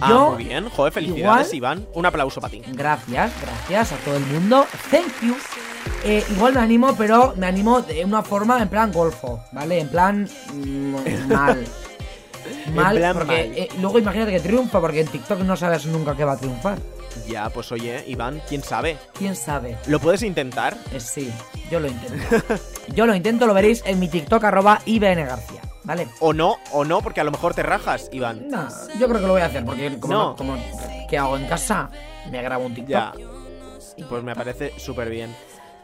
Ah, 0.00 0.30
muy 0.32 0.44
bien. 0.44 0.68
Joder, 0.70 0.92
felicidades, 0.92 1.52
igual- 1.52 1.78
Iván. 1.78 1.88
Un 1.94 2.06
aplauso 2.06 2.40
para 2.40 2.50
ti. 2.52 2.62
Gracias, 2.68 3.32
gracias 3.42 3.92
a 3.92 3.96
todo 4.04 4.16
el 4.16 4.24
mundo. 4.26 4.66
Thank 4.90 5.20
you. 5.22 5.36
Eh, 6.04 6.24
igual 6.30 6.54
me 6.54 6.60
animo, 6.60 6.94
pero 6.96 7.34
me 7.36 7.46
animo 7.46 7.82
de 7.82 8.04
una 8.04 8.22
forma 8.22 8.62
en 8.62 8.68
plan 8.68 8.92
golfo, 8.92 9.42
¿vale? 9.52 9.80
En 9.80 9.88
plan 9.88 10.28
mm, 10.54 10.94
mal. 11.28 11.64
Mal, 12.74 12.96
plan 12.96 13.14
porque 13.14 13.26
mal. 13.48 13.58
eh, 13.58 13.68
luego 13.80 13.98
imagínate 13.98 14.30
que 14.32 14.40
triunfa, 14.40 14.80
porque 14.80 15.00
en 15.00 15.08
TikTok 15.08 15.40
no 15.40 15.56
sabes 15.56 15.84
nunca 15.86 16.16
qué 16.16 16.24
va 16.24 16.32
a 16.32 16.36
triunfar. 16.38 16.78
Ya, 17.28 17.50
pues 17.50 17.70
oye, 17.72 18.02
Iván, 18.06 18.40
quién 18.48 18.62
sabe. 18.62 18.96
¿Quién 19.18 19.34
sabe? 19.36 19.76
¿Lo 19.86 19.98
puedes 20.00 20.22
intentar? 20.22 20.76
Eh, 20.92 21.00
sí, 21.00 21.30
yo 21.70 21.80
lo 21.80 21.88
intento. 21.88 22.36
yo 22.94 23.04
lo 23.06 23.14
intento, 23.14 23.46
lo 23.46 23.52
veréis 23.54 23.82
en 23.84 23.98
mi 23.98 24.08
TikTok 24.08 24.42
arroba 24.44 24.80
IBN 24.86 25.24
García, 25.26 25.60
¿vale? 25.90 26.06
O 26.20 26.32
no, 26.32 26.56
o 26.72 26.84
no, 26.84 27.00
porque 27.02 27.20
a 27.20 27.24
lo 27.24 27.32
mejor 27.32 27.52
te 27.52 27.62
rajas, 27.64 28.08
Iván. 28.12 28.48
No, 28.48 28.68
yo 28.98 29.08
creo 29.08 29.20
que 29.20 29.26
lo 29.26 29.32
voy 29.32 29.42
a 29.42 29.46
hacer, 29.46 29.64
porque 29.64 29.98
como, 29.98 30.14
No. 30.14 30.24
no- 30.30 30.36
como 30.36 30.56
¿qué 31.08 31.18
hago 31.18 31.36
en 31.36 31.46
casa? 31.46 31.90
Me 32.30 32.40
grabo 32.42 32.64
un 32.66 32.74
TikTok. 32.74 32.88
Ya. 32.88 33.12
Pues 34.08 34.22
me 34.22 34.34
parece 34.36 34.72
súper 34.78 35.10
bien. 35.10 35.34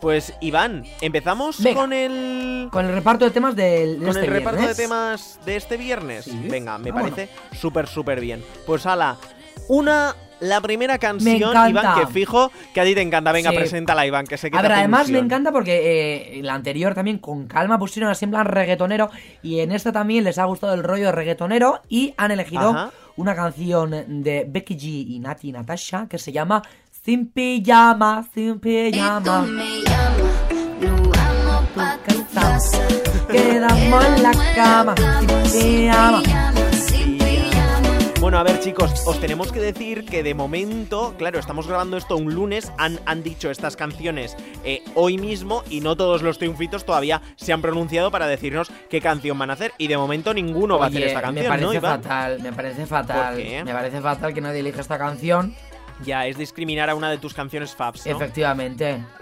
Pues 0.00 0.32
Iván, 0.40 0.84
empezamos 1.00 1.60
Venga. 1.62 1.80
con 1.80 1.92
el 1.92 2.68
Con 2.70 2.84
el 2.86 2.92
reparto 2.94 3.24
de 3.24 3.30
temas 3.32 3.56
del, 3.56 3.94
de 3.94 3.98
con 3.98 4.08
este 4.10 4.26
el 4.26 4.30
reparto 4.30 4.60
de 4.60 4.66
viernes. 4.66 4.76
temas 4.76 5.40
de 5.44 5.56
este 5.56 5.76
viernes. 5.76 6.24
Sí. 6.26 6.46
Venga, 6.48 6.78
me 6.78 6.90
Ah, 6.90 6.94
parece 6.94 7.28
súper 7.52 7.88
súper 7.88 8.20
bien. 8.20 8.44
Pues 8.66 8.86
ala, 8.86 9.16
una 9.68 10.14
la 10.40 10.60
primera 10.60 10.98
canción. 10.98 11.52
Iván, 11.70 12.00
que 12.00 12.06
fijo 12.12 12.50
que 12.74 12.80
a 12.80 12.84
ti 12.84 12.94
te 12.94 13.00
encanta. 13.02 13.32
Venga, 13.32 13.50
Sí. 13.50 13.56
preséntala, 13.56 14.06
Iván, 14.06 14.26
que 14.26 14.36
sé 14.36 14.50
que 14.50 14.58
A 14.58 14.62
ver, 14.62 14.72
además 14.72 15.08
me 15.08 15.18
encanta 15.18 15.52
porque 15.52 16.38
eh, 16.38 16.42
la 16.42 16.54
anterior 16.54 16.94
también 16.94 17.18
con 17.18 17.46
calma 17.46 17.78
pusieron 17.78 18.10
así 18.10 18.24
en 18.26 18.30
plan 18.32 18.44
reggaetonero 18.46 19.10
y 19.42 19.60
en 19.60 19.72
esta 19.72 19.92
también 19.92 20.24
les 20.24 20.38
ha 20.38 20.44
gustado 20.44 20.74
el 20.74 20.82
rollo 20.82 21.10
reggaetonero 21.12 21.80
y 21.88 22.12
han 22.16 22.30
elegido 22.30 22.70
Ajá. 22.70 22.90
una 23.16 23.34
canción 23.34 24.22
de 24.22 24.44
Becky 24.48 24.74
G 24.76 24.82
y 25.08 25.18
Nati 25.20 25.52
Natasha 25.52 26.06
que 26.08 26.18
se 26.18 26.32
llama 26.32 26.62
Sin 27.04 27.28
pijama, 27.30 28.26
sin 28.34 28.58
pijama. 28.60 29.42
me 29.42 29.82
llama, 29.82 30.16
no 30.80 30.96
vamos 31.10 31.68
pa' 31.74 31.98
tu 32.06 32.26
casa. 32.34 32.78
Quedamos 33.30 34.04
en 34.04 34.22
la 34.22 34.32
cama, 34.54 34.94
sin 35.50 35.60
pijama. 35.60 36.22
Bueno, 38.20 38.38
a 38.38 38.42
ver, 38.42 38.58
chicos, 38.60 39.04
os 39.06 39.20
tenemos 39.20 39.52
que 39.52 39.60
decir 39.60 40.04
que 40.06 40.22
de 40.22 40.34
momento, 40.34 41.14
claro, 41.18 41.38
estamos 41.38 41.68
grabando 41.68 41.96
esto 41.96 42.16
un 42.16 42.34
lunes, 42.34 42.72
han, 42.78 42.98
han 43.04 43.22
dicho 43.22 43.50
estas 43.50 43.76
canciones 43.76 44.36
eh, 44.64 44.82
hoy 44.94 45.16
mismo 45.18 45.62
y 45.70 45.80
no 45.80 45.96
todos 45.96 46.22
los 46.22 46.38
triunfitos 46.38 46.84
todavía 46.84 47.20
se 47.36 47.52
han 47.52 47.60
pronunciado 47.62 48.10
para 48.10 48.26
decirnos 48.26 48.70
qué 48.88 49.00
canción 49.00 49.38
van 49.38 49.50
a 49.50 49.52
hacer. 49.52 49.72
Y 49.78 49.86
de 49.86 49.96
momento 49.98 50.32
ninguno 50.34 50.78
va 50.78 50.86
a 50.86 50.88
hacer 50.88 51.02
esta 51.04 51.20
canción, 51.22 51.44
me 51.44 51.48
parece 51.50 51.66
¿no, 51.66 51.74
Iván? 51.74 52.02
fatal, 52.02 52.40
me 52.42 52.52
parece 52.52 52.86
fatal. 52.86 53.34
¿Por 53.34 53.42
qué? 53.44 53.64
Me 53.64 53.72
parece 53.72 54.00
fatal 54.00 54.34
que 54.34 54.40
nadie 54.40 54.60
elija 54.60 54.80
esta 54.80 54.98
canción. 54.98 55.54
Ya, 56.02 56.26
es 56.26 56.36
discriminar 56.36 56.90
a 56.90 56.94
una 56.94 57.10
de 57.10 57.18
tus 57.18 57.32
canciones 57.34 57.74
faves, 57.74 58.06
¿no? 58.06 58.12
Efectivamente. 58.16 59.04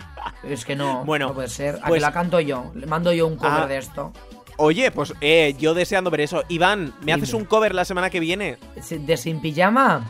Es 0.42 0.64
que 0.64 0.74
no, 0.74 1.04
Bueno, 1.04 1.28
no 1.28 1.34
puede 1.34 1.48
ser. 1.48 1.76
A 1.82 1.88
pues- 1.88 1.98
que 2.00 2.06
la 2.06 2.12
canto 2.12 2.40
yo. 2.40 2.72
Le 2.74 2.86
mando 2.86 3.12
yo 3.12 3.26
un 3.26 3.36
cover 3.36 3.62
Ah, 3.64 3.66
de 3.66 3.76
esto. 3.76 4.10
Oye, 4.56 4.90
pues 4.90 5.12
eh, 5.20 5.54
yo 5.58 5.74
deseando 5.74 6.10
ver 6.10 6.22
eso. 6.22 6.42
Iván, 6.48 6.94
¿me 7.00 7.06
Dime. 7.06 7.12
haces 7.14 7.34
un 7.34 7.44
cover 7.44 7.74
la 7.74 7.84
semana 7.84 8.10
que 8.10 8.20
viene? 8.20 8.58
¿De 8.90 9.16
Sin 9.16 9.40
Pijama? 9.40 10.04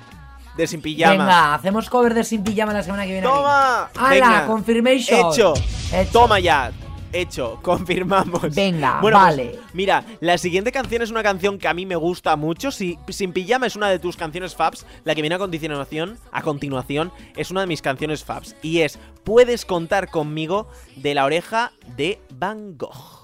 De 0.56 0.66
Sin 0.66 0.82
Pijama. 0.82 1.12
Venga, 1.12 1.54
hacemos 1.54 1.88
cover 1.88 2.14
de 2.14 2.24
Sin 2.24 2.44
Pijama 2.44 2.72
la 2.72 2.82
semana 2.82 3.04
que 3.04 3.12
viene. 3.12 3.26
¡Toma! 3.26 3.90
¡Hala! 3.96 4.44
Confirmation. 4.46 5.32
Hecho. 5.32 5.54
Hecho. 5.92 6.10
Toma 6.12 6.38
ya. 6.40 6.70
Hecho. 7.12 7.58
Confirmamos. 7.62 8.54
Venga, 8.54 8.98
bueno, 9.00 9.18
pues, 9.18 9.36
vale. 9.36 9.58
mira, 9.72 10.04
la 10.20 10.36
siguiente 10.36 10.72
canción 10.72 11.00
es 11.00 11.10
una 11.10 11.22
canción 11.22 11.58
que 11.58 11.68
a 11.68 11.74
mí 11.74 11.86
me 11.86 11.96
gusta 11.96 12.36
mucho. 12.36 12.70
Si 12.70 12.98
Sin 13.08 13.32
Pijama 13.32 13.66
es 13.66 13.76
una 13.76 13.88
de 13.88 13.98
tus 13.98 14.16
canciones 14.16 14.54
faves, 14.54 14.84
la 15.04 15.14
que 15.14 15.22
viene 15.22 15.36
a 15.36 15.38
continuación, 15.38 16.18
a 16.32 16.42
continuación 16.42 17.12
es 17.36 17.50
una 17.50 17.62
de 17.62 17.66
mis 17.68 17.82
canciones 17.82 18.24
faves. 18.24 18.56
Y 18.62 18.80
es 18.80 18.98
Puedes 19.24 19.64
contar 19.64 20.10
conmigo 20.10 20.68
de 20.96 21.14
la 21.14 21.24
oreja 21.24 21.72
de 21.96 22.20
Van 22.34 22.76
Gogh. 22.76 23.23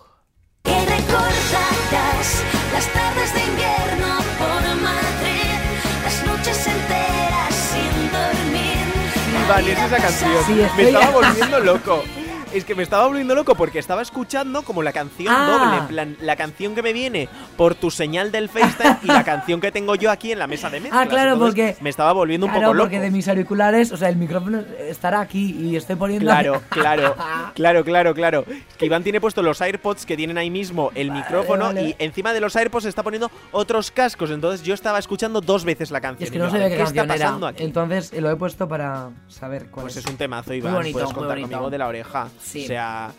Recordarás 1.11 2.45
las 2.73 2.87
tardes 2.93 3.35
de 3.35 3.41
invierno 3.45 4.19
por 4.39 4.77
Madrid, 4.77 5.59
las 6.05 6.25
noches 6.25 6.67
enteras 6.69 7.53
sin 7.53 8.13
dormir. 8.13 9.49
Vale, 9.49 9.73
es 9.73 9.79
esa 9.81 9.97
canción. 9.97 10.45
Sí, 10.47 10.67
me 10.77 10.83
estaba 10.85 11.11
volviendo 11.11 11.59
loco. 11.59 12.05
Es 12.53 12.65
que 12.65 12.75
me 12.75 12.83
estaba 12.83 13.07
volviendo 13.07 13.37
loco 13.37 13.55
porque 13.55 13.79
estaba 13.79 14.03
escuchando 14.03 14.63
como 14.63 14.83
la 14.83 14.93
canción 14.93 15.33
Ah. 15.33 15.47
doble, 15.47 15.77
en 15.79 15.87
plan, 15.87 16.17
la 16.21 16.35
canción 16.35 16.75
que 16.75 16.83
me 16.83 16.93
viene 16.93 17.29
por 17.57 17.77
tu 17.77 17.93
señal 17.93 18.33
del 18.33 18.49
FaceTime 18.49 18.97
y 19.05 19.07
la 19.07 19.23
canción 19.23 19.61
que 19.61 19.71
tengo 19.71 19.95
yo 19.95 20.11
aquí 20.11 20.33
en 20.33 20.41
la 20.41 20.49
mesa 20.49 20.69
de 20.69 20.81
mezclas. 20.81 21.07
Ah, 21.07 21.09
claro, 21.09 21.35
Entonces, 21.35 21.55
porque- 21.75 21.83
me 21.83 21.91
estaba 21.91 22.13
volviendo 22.13 22.47
un 22.47 22.51
Claro, 22.53 22.67
poco 22.67 22.75
loco. 22.75 22.85
porque 22.87 22.99
de 22.99 23.11
mis 23.13 23.29
auriculares, 23.29 23.93
o 23.93 23.97
sea, 23.97 24.09
el 24.09 24.17
micrófono 24.17 24.65
estará 24.81 25.21
aquí 25.21 25.57
y 25.61 25.77
estoy 25.77 25.95
poniendo. 25.95 26.27
Claro, 26.27 26.61
claro, 26.71 27.15
claro, 27.55 27.85
claro, 27.85 28.15
claro. 28.15 28.45
Que 28.77 28.87
Iván 28.87 29.05
tiene 29.05 29.21
puesto 29.21 29.43
los 29.43 29.61
AirPods 29.61 30.05
que 30.05 30.17
tienen 30.17 30.37
ahí 30.37 30.51
mismo 30.51 30.91
el 30.97 31.13
micrófono 31.13 31.67
vale. 31.67 31.83
y 31.91 31.97
encima 32.01 32.33
de 32.33 32.41
los 32.41 32.57
AirPods 32.57 32.87
está 32.87 33.05
poniendo 33.05 33.31
otros 33.53 33.93
cascos. 33.93 34.29
Entonces 34.33 34.65
yo 34.65 34.75
estaba 34.75 34.99
escuchando 34.99 35.41
dos 35.41 35.65
veces 35.65 35.93
la 35.93 35.99
Y 35.99 36.03
canción. 36.03 36.25
es 36.25 36.31
que 36.33 36.39
Y 36.39 36.41
no 36.41 36.51
sabía 36.51 36.67
¿qué 36.67 36.73
está 36.75 36.85
canción 36.87 37.05
era. 37.11 37.15
pasando 37.15 37.47
aquí? 37.47 37.63
Entonces 37.63 38.13
eh, 38.13 38.21
lo 38.21 38.29
he 38.29 38.35
puesto 38.37 38.67
para 38.67 39.11
saber 39.29 39.67
cuál 39.71 39.85
Pues 39.85 39.97
es. 39.97 40.05
es 40.05 40.11
un 40.11 40.17
temazo, 40.17 40.53
Iván. 40.53 40.75
bonito, 40.75 40.95
Puedes 40.95 41.07
muy 41.11 41.15
contar 41.15 41.37
bonito. 41.39 41.49
conmigo 41.51 41.71
de 41.71 41.79
la 41.79 41.87
oreja. 41.87 42.29
Sí. 42.41 42.65
O 42.65 42.67
sea, 42.67 43.13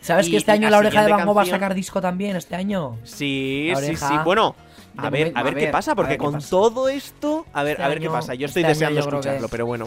¿Sabes 0.00 0.28
y 0.28 0.30
que 0.30 0.36
este 0.38 0.52
año 0.52 0.62
la 0.64 0.70
la 0.70 0.78
oreja 0.78 1.04
de 1.04 1.12
Van 1.12 1.26
Gogh 1.26 1.36
va 1.36 1.42
a 1.42 1.46
sacar 1.46 1.74
disco 1.74 2.00
también 2.00 2.34
este 2.36 2.56
año? 2.56 2.96
Sí, 3.04 3.70
sí, 3.80 3.96
sí. 3.96 4.14
Bueno, 4.24 4.54
a 4.96 5.10
ver, 5.10 5.26
momento- 5.26 5.38
a 5.38 5.42
ver 5.42 5.54
a 5.56 5.58
qué 5.58 5.66
pasa, 5.68 5.94
porque 5.94 6.16
con 6.16 6.32
pasa. 6.34 6.48
todo 6.50 6.88
esto, 6.88 7.44
a 7.52 7.62
ver, 7.62 7.72
Este 7.72 7.82
a 7.84 7.88
ver 7.88 8.00
qué 8.00 8.08
pasa. 8.08 8.34
Yo 8.34 8.46
estoy 8.46 8.62
este 8.62 8.70
año 8.72 8.74
deseando 8.94 9.00
yo 9.00 9.08
escucharlo, 9.08 9.44
es- 9.46 9.50
pero 9.50 9.66
bueno. 9.66 9.84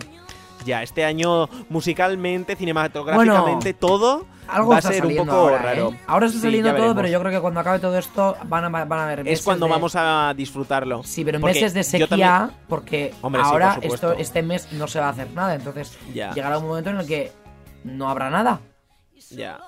Ya, 0.65 0.81
este 0.83 1.03
año 1.03 1.49
musicalmente, 1.69 2.55
cinematográficamente, 2.55 3.73
todo 3.73 4.25
Algo 4.47 4.69
va 4.69 4.77
a 4.77 4.81
ser 4.81 5.05
un 5.05 5.15
poco 5.17 5.31
ahora, 5.31 5.57
raro. 5.57 5.89
¿eh? 5.89 5.99
Ahora 6.07 6.27
está 6.27 6.39
saliendo 6.39 6.73
todo, 6.75 6.95
pero 6.95 7.07
yo 7.09 7.19
creo 7.19 7.31
que 7.33 7.39
cuando 7.41 7.59
acabe 7.59 7.79
todo 7.79 7.97
esto 7.97 8.37
van 8.45 8.63
a, 8.65 8.69
van 8.85 8.99
a 8.99 9.03
haber 9.05 9.19
es 9.21 9.25
meses 9.25 9.43
cuando 9.45 9.65
de- 9.65 9.71
vamos 9.73 9.93
a 9.97 10.33
disfrutarlo. 10.37 11.03
Sí, 11.03 11.25
pero 11.25 11.37
en 11.37 11.41
Porque 11.41 11.55
meses 11.55 11.73
de 11.73 11.83
sequía, 11.83 12.07
también- 12.07 12.51
porque 12.69 13.13
Hombre, 13.21 13.41
sí, 13.41 13.47
ahora 13.51 13.75
por 13.75 13.85
esto, 13.85 14.13
este 14.13 14.41
mes 14.41 14.71
no 14.73 14.87
se 14.87 14.99
va 15.01 15.07
a 15.07 15.09
hacer 15.09 15.31
nada, 15.31 15.55
entonces 15.55 15.97
Ya. 16.13 16.31
llegará 16.33 16.59
un 16.59 16.67
momento 16.67 16.91
en 16.91 16.97
el 16.97 17.07
que 17.07 17.31
no 17.83 18.09
habrá 18.09 18.29
nada. 18.29 18.61
Ya. 19.31 19.59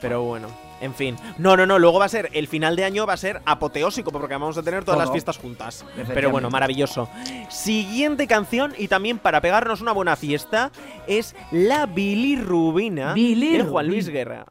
Pero 0.00 0.22
bueno, 0.22 0.48
en 0.80 0.94
fin. 0.94 1.16
No, 1.36 1.56
no, 1.58 1.66
no. 1.66 1.78
Luego 1.78 1.98
va 1.98 2.06
a 2.06 2.08
ser, 2.08 2.30
el 2.32 2.48
final 2.48 2.74
de 2.74 2.84
año 2.84 3.06
va 3.06 3.12
a 3.12 3.18
ser 3.18 3.42
apoteósico 3.44 4.10
porque 4.10 4.32
vamos 4.34 4.56
a 4.56 4.62
tener 4.62 4.82
todas 4.82 4.96
Todo. 4.96 5.04
las 5.04 5.12
fiestas 5.12 5.36
juntas. 5.36 5.84
Pero 6.14 6.30
bueno, 6.30 6.48
maravilloso. 6.48 7.08
Siguiente 7.50 8.26
canción 8.26 8.74
y 8.78 8.88
también 8.88 9.18
para 9.18 9.42
pegarnos 9.42 9.82
una 9.82 9.92
buena 9.92 10.16
fiesta 10.16 10.70
es 11.06 11.36
la 11.50 11.84
bilirrubina 11.84 13.12
de 13.14 13.66
Juan 13.68 13.86
Luis 13.88 14.08
Guerra. 14.08 14.46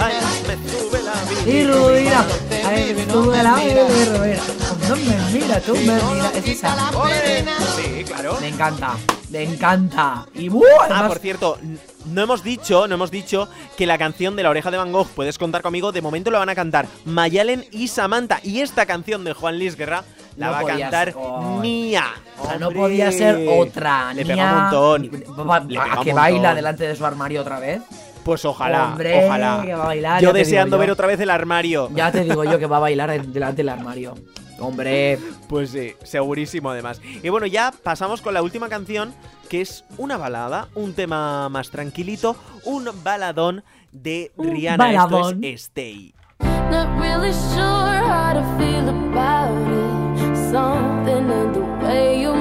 Ay, 0.00 0.14
me 0.46 0.68
sube 0.70 1.02
la 1.02 1.50
Y 1.50 1.64
Rubira, 1.66 2.24
ay, 2.66 3.06
tú 3.10 3.30
de 3.30 3.42
la 3.42 3.54
Rubira. 3.54 4.42
No 4.88 4.96
me 4.96 5.38
mira, 5.38 5.60
tú 5.60 5.72
me 5.74 5.80
mira. 5.80 6.30
Es 6.34 6.46
esa. 6.48 6.90
¡Ole! 6.98 7.44
Sí, 7.76 8.04
claro. 8.04 8.38
Me 8.40 8.48
encanta, 8.48 8.94
me 9.30 9.42
encanta. 9.42 10.26
Y 10.34 10.48
¡buh! 10.48 10.64
Ah, 10.90 11.04
por 11.06 11.18
cierto, 11.18 11.58
n- 11.62 11.78
no 12.06 12.22
hemos 12.22 12.42
dicho, 12.42 12.86
no 12.88 12.94
hemos 12.94 13.10
dicho 13.10 13.48
que 13.76 13.86
la 13.86 13.98
canción 13.98 14.34
de 14.36 14.42
la 14.42 14.50
oreja 14.50 14.70
de 14.70 14.78
Van 14.78 14.90
Gogh, 14.92 15.08
puedes 15.08 15.36
contar 15.36 15.60
conmigo, 15.62 15.92
de 15.92 16.00
momento 16.00 16.30
la 16.30 16.38
van 16.38 16.48
a 16.48 16.54
cantar 16.54 16.86
Mayalen 17.04 17.66
y 17.70 17.88
Samantha. 17.88 18.40
Y 18.42 18.60
esta 18.60 18.86
canción 18.86 19.24
de 19.24 19.34
Juan 19.34 19.58
Luis 19.58 19.76
Guerra 19.76 20.04
la 20.36 20.46
No 20.46 20.52
va 20.52 20.58
a 20.58 20.62
podía 20.62 20.78
cantar 20.78 21.08
ser- 21.08 21.16
oh. 21.18 21.58
Nia. 21.60 22.04
O 22.40 22.46
sea, 22.46 22.58
no 22.58 22.68
Hombre. 22.68 22.82
podía 22.82 23.12
ser 23.12 23.46
otra. 23.48 24.14
Le 24.14 24.24
Nia- 24.24 24.34
pega 24.34 24.52
un 24.52 24.60
montón. 24.62 25.48
Va- 25.48 25.60
Le 25.60 25.78
a 25.78 25.82
un 25.82 25.90
que 25.90 25.96
montón. 25.96 26.14
baila 26.14 26.54
delante 26.54 26.86
de 26.88 26.96
su 26.96 27.04
armario 27.04 27.42
otra 27.42 27.58
vez. 27.60 27.82
Pues 28.24 28.44
ojalá, 28.44 28.88
Hombre, 28.88 29.26
ojalá. 29.26 29.62
que 29.64 29.74
va 29.74 29.84
a 29.84 29.86
bailar, 29.86 30.20
yo 30.22 30.28
ya 30.28 30.32
te 30.32 30.38
digo 30.38 30.46
deseando 30.46 30.76
yo. 30.76 30.80
ver 30.80 30.90
otra 30.90 31.06
vez 31.06 31.18
el 31.20 31.30
armario. 31.30 31.88
Ya 31.94 32.12
te 32.12 32.20
digo 32.24 32.44
yo 32.44 32.58
que 32.58 32.66
va 32.66 32.76
a 32.76 32.80
bailar 32.80 33.10
en- 33.10 33.32
delante 33.32 33.56
del 33.58 33.70
armario. 33.70 34.14
Hombre, 34.58 35.18
Pues 35.48 35.70
sí, 35.70 35.94
segurísimo 36.04 36.70
además. 36.70 37.00
Y 37.22 37.28
bueno, 37.28 37.46
ya 37.46 37.72
pasamos 37.82 38.20
con 38.20 38.34
la 38.34 38.42
última 38.42 38.68
canción, 38.68 39.14
que 39.48 39.60
es 39.60 39.84
una 39.96 40.16
balada, 40.16 40.68
un 40.74 40.94
tema 40.94 41.48
más 41.48 41.70
tranquilito, 41.70 42.36
un 42.64 42.88
baladón 43.02 43.62
de 43.92 44.32
Un 44.36 44.50
Rihanna. 44.50 44.90
Esto 44.92 45.08
baladón. 45.10 45.44
es 45.44 45.62
Stay. 45.62 46.14
Not 46.40 46.88
really 47.00 47.32
sure 47.32 47.98
how 48.02 48.34
to 48.34 48.42
feel 48.58 48.88
about 48.88 49.50
it. 49.72 50.36
Something 50.50 51.30
in 51.30 51.52
the 51.52 51.84
way 51.84 52.22
you 52.22 52.32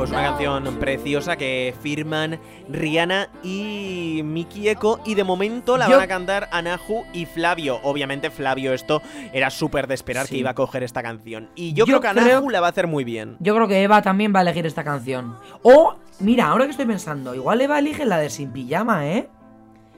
Pues 0.00 0.12
una 0.12 0.22
canción 0.22 0.76
preciosa 0.78 1.36
que 1.36 1.74
firman 1.82 2.40
Rihanna 2.70 3.28
y 3.42 4.22
Miki 4.24 4.70
Eko 4.70 4.98
y 5.04 5.14
de 5.14 5.24
momento 5.24 5.76
la 5.76 5.86
Yo- 5.90 5.96
van 5.96 6.00
a 6.04 6.06
cantar 6.06 6.48
Anahu 6.52 7.04
y 7.12 7.26
Flavio. 7.26 7.80
Obviamente 7.82 8.30
Flavio 8.30 8.72
esto 8.72 9.02
era 9.34 9.50
súper 9.50 9.86
de 9.88 9.92
esperar 9.94 10.24
Sí. 10.26 10.36
que 10.36 10.38
iba 10.38 10.50
a 10.50 10.54
coger 10.54 10.84
esta 10.84 11.02
canción. 11.02 11.50
Y 11.54 11.74
yo, 11.74 11.84
Yo 11.84 11.98
creo 11.98 12.00
que 12.14 12.18
creo- 12.18 12.38
Anahu 12.38 12.48
la 12.48 12.62
va 12.62 12.68
a 12.68 12.70
hacer 12.70 12.86
muy 12.86 13.04
bien. 13.04 13.36
yo 13.40 13.54
creo 13.54 13.68
que 13.68 13.82
Eva 13.82 14.00
también 14.00 14.32
va 14.34 14.38
a 14.38 14.42
elegir 14.42 14.64
esta 14.64 14.84
canción. 14.84 15.36
O, 15.62 15.96
mira, 16.18 16.46
ahora 16.48 16.64
que 16.64 16.70
estoy 16.70 16.86
pensando, 16.86 17.34
igual 17.34 17.60
Eva 17.60 17.78
elige 17.78 18.06
la 18.06 18.16
de 18.16 18.30
Sin 18.30 18.52
Pijama, 18.52 19.06
¿eh? 19.06 19.28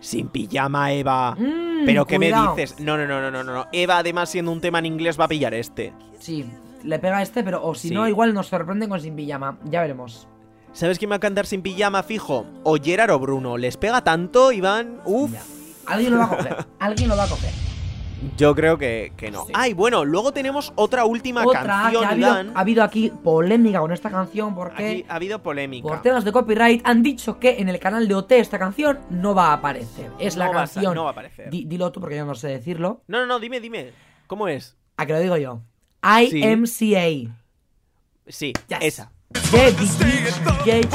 Sin 0.00 0.26
pijama, 0.30 0.90
Eva. 0.92 1.36
Mm, 1.38 1.84
Pero 1.86 2.06
¿qué 2.06 2.18
me 2.18 2.32
dices? 2.32 2.80
No, 2.80 2.96
no, 2.96 3.06
no, 3.06 3.20
no, 3.20 3.30
no, 3.30 3.44
no. 3.44 3.66
Eva 3.70 3.98
además 3.98 4.30
siendo 4.30 4.50
un 4.50 4.60
tema 4.60 4.80
en 4.80 4.86
inglés 4.86 5.18
va 5.20 5.26
a 5.26 5.28
pillar 5.28 5.54
este. 5.54 5.92
Sí, 6.18 6.44
le 6.84 6.98
pega 6.98 7.22
este, 7.22 7.42
pero 7.44 7.64
o 7.64 7.74
si 7.74 7.88
Sí. 7.88 7.94
no, 7.94 8.06
igual 8.08 8.34
nos 8.34 8.46
sorprenden 8.48 8.88
con 8.88 9.00
Sin 9.00 9.16
Pijama. 9.16 9.58
Ya 9.64 9.80
veremos. 9.80 10.26
¿Sabes 10.72 10.98
quién 10.98 11.10
va 11.10 11.16
a 11.16 11.20
cantar 11.20 11.44
sin 11.46 11.60
pijama 11.60 12.02
fijo? 12.02 12.46
O 12.64 12.76
Gerard 12.82 13.10
o 13.10 13.18
Bruno. 13.18 13.58
¿Les 13.58 13.76
pega 13.76 14.02
tanto, 14.02 14.52
Iván? 14.52 15.00
Uf. 15.04 15.30
Ya. 15.32 15.42
Alguien 15.86 16.12
lo 16.12 16.18
va 16.20 16.24
a 16.24 16.28
coger. 16.30 16.56
Alguien 16.78 17.08
lo 17.10 17.16
va 17.16 17.24
a 17.24 17.28
coger. 17.28 17.50
Yo 18.38 18.54
creo 18.54 18.78
que, 18.78 19.12
que 19.16 19.30
no. 19.32 19.44
Sí. 19.46 19.52
Ay, 19.54 19.74
bueno, 19.74 20.04
luego 20.04 20.32
tenemos 20.32 20.72
otra 20.76 21.04
última 21.04 21.44
Otra, 21.44 21.64
canción, 21.64 22.00
que 22.02 22.06
ha 22.06 22.10
habido, 22.12 22.28
Iván. 22.28 22.52
ha 22.54 22.60
habido 22.60 22.84
aquí 22.84 23.10
polémica 23.22 23.80
con 23.80 23.92
esta 23.92 24.10
canción 24.10 24.54
porque 24.54 24.90
Aquí 24.92 25.04
ha 25.08 25.16
habido 25.16 25.42
polémica. 25.42 25.86
por 25.88 26.00
temas 26.02 26.24
de 26.24 26.30
copyright 26.32 26.80
han 26.86 27.02
dicho 27.02 27.38
que 27.40 27.58
en 27.58 27.68
el 27.68 27.78
canal 27.80 28.06
de 28.08 28.14
OT 28.14 28.32
esta 28.38 28.58
canción 28.60 29.00
no 29.10 29.34
va 29.34 29.48
a 29.48 29.54
aparecer. 29.54 30.10
Es 30.20 30.36
la 30.36 30.46
va 30.46 30.52
a 30.52 30.54
canción. 30.54 30.94
no 30.94 31.02
va 31.02 31.08
a 31.10 31.12
aparecer. 31.12 31.50
Di- 31.50 31.64
dilo 31.64 31.90
tú 31.92 32.00
porque 32.00 32.16
yo 32.16 32.24
no 32.24 32.34
sé 32.36 32.48
decirlo. 32.48 33.02
No, 33.08 33.18
no, 33.18 33.26
no, 33.26 33.40
dime, 33.40 33.60
dime. 33.60 33.90
¿Cómo 34.28 34.46
es? 34.48 34.78
A 34.96 35.04
que 35.04 35.12
lo 35.14 35.18
digo 35.18 35.36
yo. 35.36 35.60
IMCA. 36.02 37.32
Sí, 38.28 38.52
Yes. 38.68 38.78
esa. 38.80 39.10
DJ 39.30 40.82
Chico. 40.82 40.92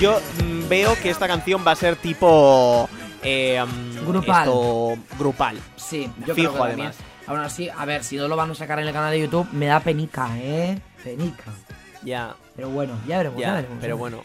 Yo 0.00 0.20
veo 0.68 0.94
que 1.00 1.10
esta 1.10 1.28
canción 1.28 1.62
va 1.66 1.72
a 1.72 1.76
ser 1.76 1.96
tipo. 1.96 2.88
eh, 3.22 3.62
mm, 3.64 4.06
Grupal. 4.06 4.38
esto, 4.48 4.94
grupal. 5.18 5.58
Sí, 5.76 6.10
yo 6.26 6.34
Fijo, 6.34 6.50
creo 6.50 6.52
que 6.54 6.58
también. 6.70 6.88
además. 6.88 6.96
Aún 7.28 7.38
así, 7.38 7.68
a 7.68 7.84
ver, 7.84 8.02
si 8.02 8.16
no 8.16 8.26
lo 8.26 8.34
van 8.34 8.50
a 8.50 8.54
sacar 8.56 8.80
en 8.80 8.88
el 8.88 8.92
canal 8.92 9.12
de 9.12 9.20
YouTube, 9.20 9.46
me 9.52 9.66
da 9.66 9.78
penica, 9.78 10.28
¿eh? 10.38 10.80
Penica. 11.04 11.44
Ya, 12.02 12.34
Pero 12.56 12.68
bueno, 12.70 12.94
ya 13.06 13.18
veremos, 13.18 13.40
ya, 13.40 13.46
ya. 13.46 13.54
veremos. 13.54 13.78
Pero 13.80 13.96
bueno. 13.96 14.22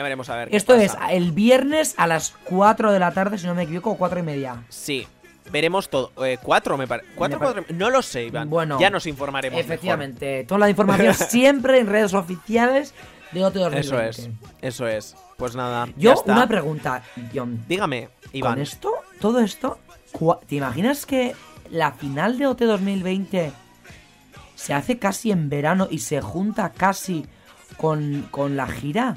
Ya 0.00 0.02
veremos 0.04 0.30
a 0.30 0.36
ver. 0.36 0.48
qué 0.48 0.56
Esto 0.56 0.74
es 0.74 0.96
el 1.10 1.32
viernes 1.32 1.94
a 1.98 2.06
las 2.06 2.34
4 2.44 2.90
de 2.90 2.98
la 2.98 3.12
tarde, 3.12 3.36
si 3.36 3.46
no 3.46 3.54
me 3.54 3.64
equivoco, 3.64 3.90
o 3.90 3.96
4 3.98 4.20
y 4.20 4.22
media. 4.22 4.64
Sí. 4.70 5.06
Veremos 5.52 5.90
todo. 5.90 6.10
Eh, 6.24 6.38
cuatro, 6.42 6.78
me 6.78 6.86
parece. 6.86 7.08
¿Cuatro, 7.14 7.38
Me 7.38 7.44
pare- 7.46 7.54
cuatro? 7.62 7.76
No 7.76 7.90
lo 7.90 8.00
sé, 8.02 8.24
Iván. 8.26 8.48
Bueno, 8.48 8.78
ya 8.80 8.88
nos 8.88 9.06
informaremos. 9.06 9.56
mejor. 9.58 9.72
Efectivamente, 9.72 10.44
toda 10.44 10.60
la 10.60 10.70
información 10.70 11.12
siempre 11.28 11.80
en 11.80 11.86
redes 11.88 12.14
oficiales 12.14 12.94
de 13.32 13.44
OT 13.44 13.54
2020. 13.54 13.80
Eso 13.80 14.00
es. 14.00 14.30
Eso 14.62 14.86
es. 14.86 15.16
Pues 15.36 15.56
nada. 15.56 15.86
ya 15.86 15.92
Yo, 15.96 16.12
está. 16.12 16.32
una 16.32 16.46
pregunta, 16.46 17.02
John. 17.34 17.64
Dígame, 17.68 18.08
Iván. 18.32 18.52
Con 18.54 18.62
esto, 18.62 18.92
todo 19.20 19.40
esto, 19.40 19.78
¿te 20.46 20.54
imaginas 20.56 21.04
que 21.04 21.34
la 21.70 21.92
final 21.92 22.38
de 22.38 22.46
OT 22.46 22.60
2020 22.62 23.52
se 24.54 24.72
hace 24.74 24.98
casi 24.98 25.30
en 25.32 25.48
verano 25.48 25.88
y 25.90 25.98
se 25.98 26.20
junta 26.20 26.70
casi 26.70 27.26
con, 27.76 28.28
con 28.30 28.56
la 28.56 28.66
gira? 28.68 29.16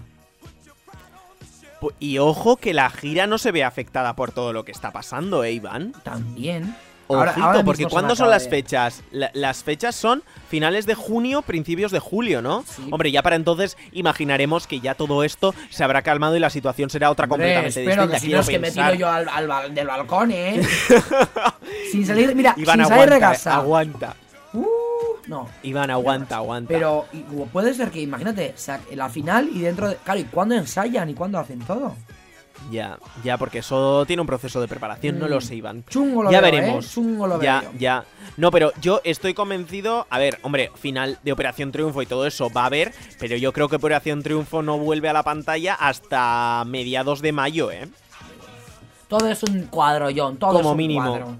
Y 2.00 2.18
ojo 2.20 2.58
que 2.58 2.74
la 2.74 2.90
gira 2.90 3.28
no 3.28 3.38
se 3.38 3.52
ve 3.52 3.64
afectada 3.64 4.16
por 4.16 4.32
todo 4.32 4.54
lo 4.54 4.64
que 4.66 4.72
está 4.72 4.92
pasando, 4.92 5.44
¿eh, 5.44 5.52
Iván? 5.54 5.94
También. 6.04 6.76
Ojito, 7.06 7.66
porque 7.66 7.80
mismo 7.84 7.90
se 7.90 7.94
¿cuándo 7.94 8.16
son 8.16 8.30
las 8.30 8.46
de- 8.46 8.50
fechas? 8.50 9.04
La- 9.12 9.30
las 9.34 9.62
fechas 9.64 9.94
son 9.94 10.24
finales 10.50 10.86
de 10.86 10.96
junio, 10.96 11.42
principios 11.42 11.92
de 11.92 12.00
julio, 12.00 12.42
¿no? 12.42 12.64
Sí. 12.66 12.88
Hombre, 12.92 13.12
ya 13.12 13.22
para 13.22 13.36
entonces 13.36 13.78
imaginaremos 13.92 14.68
que 14.68 14.80
ya 14.80 14.96
todo 14.96 15.24
esto 15.24 15.54
se 15.70 15.84
habrá 15.84 16.02
calmado 16.02 16.38
y 16.38 16.40
la 16.40 16.50
situación 16.50 16.90
será 16.90 17.12
otra 17.12 17.26
Hombre, 17.26 17.40
completamente 17.56 17.82
espero 17.82 18.08
distinta. 18.08 18.16
que 18.16 18.26
si 18.26 18.32
no 18.34 18.40
es 18.40 18.50
que 18.50 18.58
me 18.60 18.72
tiro 18.72 18.94
yo 18.96 19.10
al, 19.10 19.28
al 19.30 19.76
del 19.76 19.86
balcón, 19.88 20.32
¿eh? 20.32 20.62
sin 21.92 22.06
salir, 22.06 22.34
mira, 22.36 22.54
Iván, 22.58 22.78
sin 22.78 22.86
salir 22.88 22.94
aguanta, 23.04 23.14
de 23.16 23.20
casa. 23.20 23.56
aguanta. 23.56 24.16
Uh, 24.54 24.66
no. 25.28 25.48
Iván, 25.64 25.90
aguanta, 25.92 26.38
aguanta. 26.38 26.68
Pero 26.68 27.06
y- 27.14 27.22
puede 27.52 27.74
ser 27.74 27.92
que, 27.92 28.02
imagínate, 28.02 28.54
la 28.94 29.10
final 29.10 29.50
y 29.54 29.62
dentro 29.62 29.90
de... 29.90 29.96
Claro, 29.98 30.20
¿y 30.20 30.24
cuándo 30.26 30.56
ensayan 30.56 31.10
y 31.10 31.14
cuándo 31.14 31.40
hacen 31.40 31.60
todo? 31.60 31.96
Ya, 32.72 32.98
ya, 33.26 33.38
porque 33.38 33.58
eso 33.60 34.06
tiene 34.06 34.22
un 34.22 34.28
proceso 34.28 34.62
de 34.62 34.70
preparación, 34.70 35.20
no 35.20 35.26
Mm. 35.26 35.30
lo 35.30 35.42
sé, 35.42 35.56
Iván. 35.56 35.84
Chungo 35.90 36.24
lo 36.24 36.32
ya 36.32 36.40
veo, 36.40 36.52
veremos. 36.52 36.86
¿eh? 36.86 36.90
Chungo 36.94 37.28
lo 37.28 37.42
ya, 37.42 37.60
veo 37.60 37.72
ya. 37.78 38.06
No, 38.38 38.52
pero 38.52 38.72
yo 38.80 39.02
estoy 39.04 39.34
convencido. 39.34 40.08
A 40.10 40.18
ver, 40.18 40.40
hombre, 40.44 40.72
final 40.76 41.20
de 41.24 41.34
Operación 41.34 41.74
Triunfo 41.74 42.02
y 42.02 42.06
todo 42.06 42.26
eso 42.26 42.50
va 42.50 42.64
a 42.64 42.68
haber, 42.68 42.94
pero 43.20 43.36
yo 43.36 43.52
creo 43.52 43.68
que 43.68 43.76
Operación 43.76 44.24
Triunfo 44.24 44.62
no 44.62 44.78
vuelve 44.78 45.10
a 45.10 45.14
la 45.14 45.24
pantalla 45.24 45.74
hasta 45.76 46.64
mediados 46.66 47.22
de 47.22 47.34
mayo, 47.34 47.70
¿eh? 47.70 47.90
Todo 49.10 49.28
es 49.30 49.44
un 49.44 49.64
cuadro, 49.64 50.08
John. 50.16 50.38
Todo 50.38 50.52
Como 50.54 50.70
es 50.70 50.72
un 50.72 50.78
mínimo. 50.78 51.02
cuadro. 51.10 51.36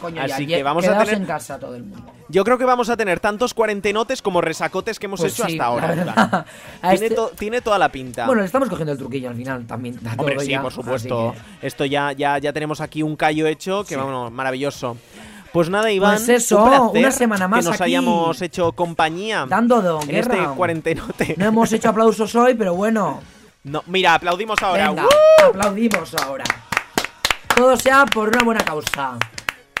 Coño, 0.00 0.22
Así 0.22 0.46
ya, 0.46 0.56
que 0.56 0.62
vamos 0.62 0.86
a 0.86 0.98
tener- 0.98 1.14
en 1.14 1.26
casa 1.26 1.58
todo 1.58 1.74
el 1.76 1.82
mundo. 1.84 2.12
Yo 2.28 2.44
creo 2.44 2.56
que 2.58 2.64
vamos 2.64 2.88
a 2.88 2.96
tener 2.96 3.18
tantos 3.20 3.52
cuarentenotes 3.54 4.22
como 4.22 4.40
resacotes 4.40 4.98
que 4.98 5.06
hemos 5.06 5.20
Pues 5.20 5.32
hecho 5.34 5.44
sí, 5.46 5.52
hasta 5.54 5.64
ahora. 5.64 5.88
verdad. 5.88 6.46
Tiene, 6.80 6.94
este- 6.94 7.10
to- 7.14 7.30
tiene 7.36 7.60
toda 7.60 7.78
la 7.78 7.90
pinta. 7.90 8.26
Bueno, 8.26 8.40
le 8.40 8.46
estamos 8.46 8.68
cogiendo 8.68 8.92
el 8.92 8.98
truquillo 8.98 9.28
al 9.30 9.34
final 9.36 9.66
también. 9.66 9.98
Hombre, 10.16 10.36
todo 10.36 10.44
sí, 10.44 10.50
ya, 10.52 10.62
por 10.62 10.72
supuesto. 10.72 11.34
que- 11.60 11.66
Esto 11.66 11.84
ya, 11.84 12.12
ya, 12.12 12.38
ya 12.38 12.52
tenemos 12.52 12.80
aquí 12.80 13.02
un 13.02 13.16
callo 13.16 13.46
hecho 13.46 13.82
que, 13.82 13.94
Sí. 13.94 13.96
vamos, 13.96 14.30
maravilloso. 14.32 14.96
Pues 15.52 15.68
nada, 15.68 15.90
Iván, 15.90 16.14
Pues 16.14 16.28
eso, 16.28 16.62
un 16.92 16.98
una 16.98 17.10
semana 17.10 17.48
más 17.48 17.64
que 17.64 17.70
nos 17.72 17.74
aquí, 17.80 17.90
hayamos 17.90 18.40
hecho 18.40 18.70
compañía 18.72 19.46
Dando 19.48 19.82
de 19.82 20.10
en 20.12 20.16
este 20.16 20.38
cuarentenote. 20.56 21.34
No 21.36 21.46
hemos 21.46 21.72
hecho 21.72 21.88
aplausos 21.88 22.32
hoy, 22.36 22.54
pero 22.54 22.74
bueno. 22.74 23.20
No, 23.64 23.82
mira, 23.88 24.14
aplaudimos 24.14 24.62
ahora. 24.62 24.88
Venga, 24.90 25.04
¡Uh! 25.04 25.46
aplaudimos 25.48 26.14
ahora. 26.14 26.44
Todo 27.56 27.76
sea 27.76 28.06
por 28.06 28.28
una 28.28 28.44
buena 28.44 28.64
causa. 28.64 29.18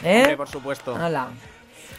¿Eh? 0.02 0.18
Hombre, 0.20 0.36
por 0.36 0.48
supuesto. 0.48 0.96
Hala. 0.96 1.28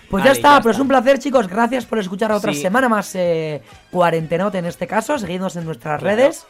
Pues 0.10 0.24
Vale, 0.24 0.26
ya 0.26 0.32
está, 0.34 0.58
ya 0.58 0.62
pero 0.62 0.72
es 0.72 0.80
un 0.80 0.88
placer, 0.90 1.20
chicos. 1.20 1.48
Gracias 1.48 1.86
por 1.86 1.98
escuchar 2.00 2.32
otra 2.34 2.54
Sí. 2.54 2.62
semana 2.62 2.90
más 2.90 3.16
eh, 3.16 3.62
cuarentenote 3.90 4.58
en 4.58 4.66
este 4.66 4.86
caso. 4.86 5.18
Seguidnos 5.18 5.56
en 5.56 5.64
nuestras 5.66 6.02
Claro. 6.02 6.16
redes. 6.18 6.46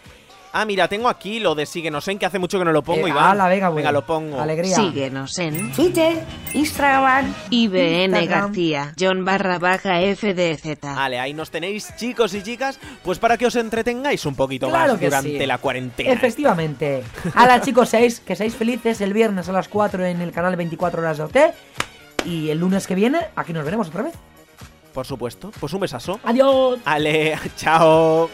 Ah, 0.54 0.66
mira, 0.66 0.90
tengo 0.90 1.08
aquí 1.08 1.40
lo 1.40 1.56
de 1.56 1.66
síguenos 1.66 2.06
en 2.10 2.20
que 2.20 2.26
hace 2.26 2.38
mucho 2.38 2.60
que 2.60 2.66
no 2.66 2.74
lo 2.74 2.82
pongo, 2.84 3.08
Eh, 3.08 3.10
Iván. 3.12 3.24
ala, 3.32 3.48
venga, 3.48 3.70
güey. 3.70 3.86
lo 3.92 4.06
pongo. 4.06 4.40
Alegría. 4.42 4.76
Síguenos 4.76 5.38
en 5.40 5.72
Twitter, 5.72 6.26
Instagram, 6.54 7.34
IBN 7.52 8.04
Instagram. 8.18 8.28
García, 8.48 8.94
John 9.00 9.24
barra 9.24 9.60
baja 9.60 10.00
FDZ. 10.02 10.82
Vale, 10.82 11.20
ahí 11.20 11.34
nos 11.34 11.52
tenéis, 11.52 11.96
chicos 11.96 12.34
y 12.34 12.44
chicas, 12.44 12.80
pues 13.04 13.18
para 13.18 13.38
que 13.38 13.46
os 13.46 13.56
entretengáis 13.56 14.26
un 14.26 14.36
poquito 14.36 14.68
Claro 14.68 14.94
más 14.94 15.00
que 15.00 15.06
durante 15.06 15.40
sí. 15.40 15.46
la 15.46 15.58
cuarentena. 15.58 16.12
Efectivamente. 16.12 17.04
Hala, 17.34 17.62
chicos, 17.62 17.88
seáis, 17.88 18.20
que 18.20 18.36
seáis 18.36 18.54
felices 18.56 19.00
el 19.00 19.14
viernes 19.14 19.48
a 19.48 19.54
las 19.54 19.70
4 19.70 20.06
en 20.06 20.22
el 20.22 20.32
canal 20.34 20.56
24 20.58 21.02
horas 21.02 21.18
de 21.18 21.24
OT. 21.24 21.38
Y 22.26 22.50
el 22.50 22.60
lunes 22.60 22.88
que 22.88 22.96
viene, 22.96 23.20
aquí 23.38 23.54
nos 23.54 23.64
veremos 23.64 23.88
otra 23.88 24.04
vez. 24.04 24.14
Por 24.94 25.06
supuesto. 25.08 25.52
Pues 25.62 25.72
un 25.72 25.80
besazo. 25.80 26.20
Adiós. 26.26 26.80
Ale, 26.84 27.40
chao. 27.56 28.30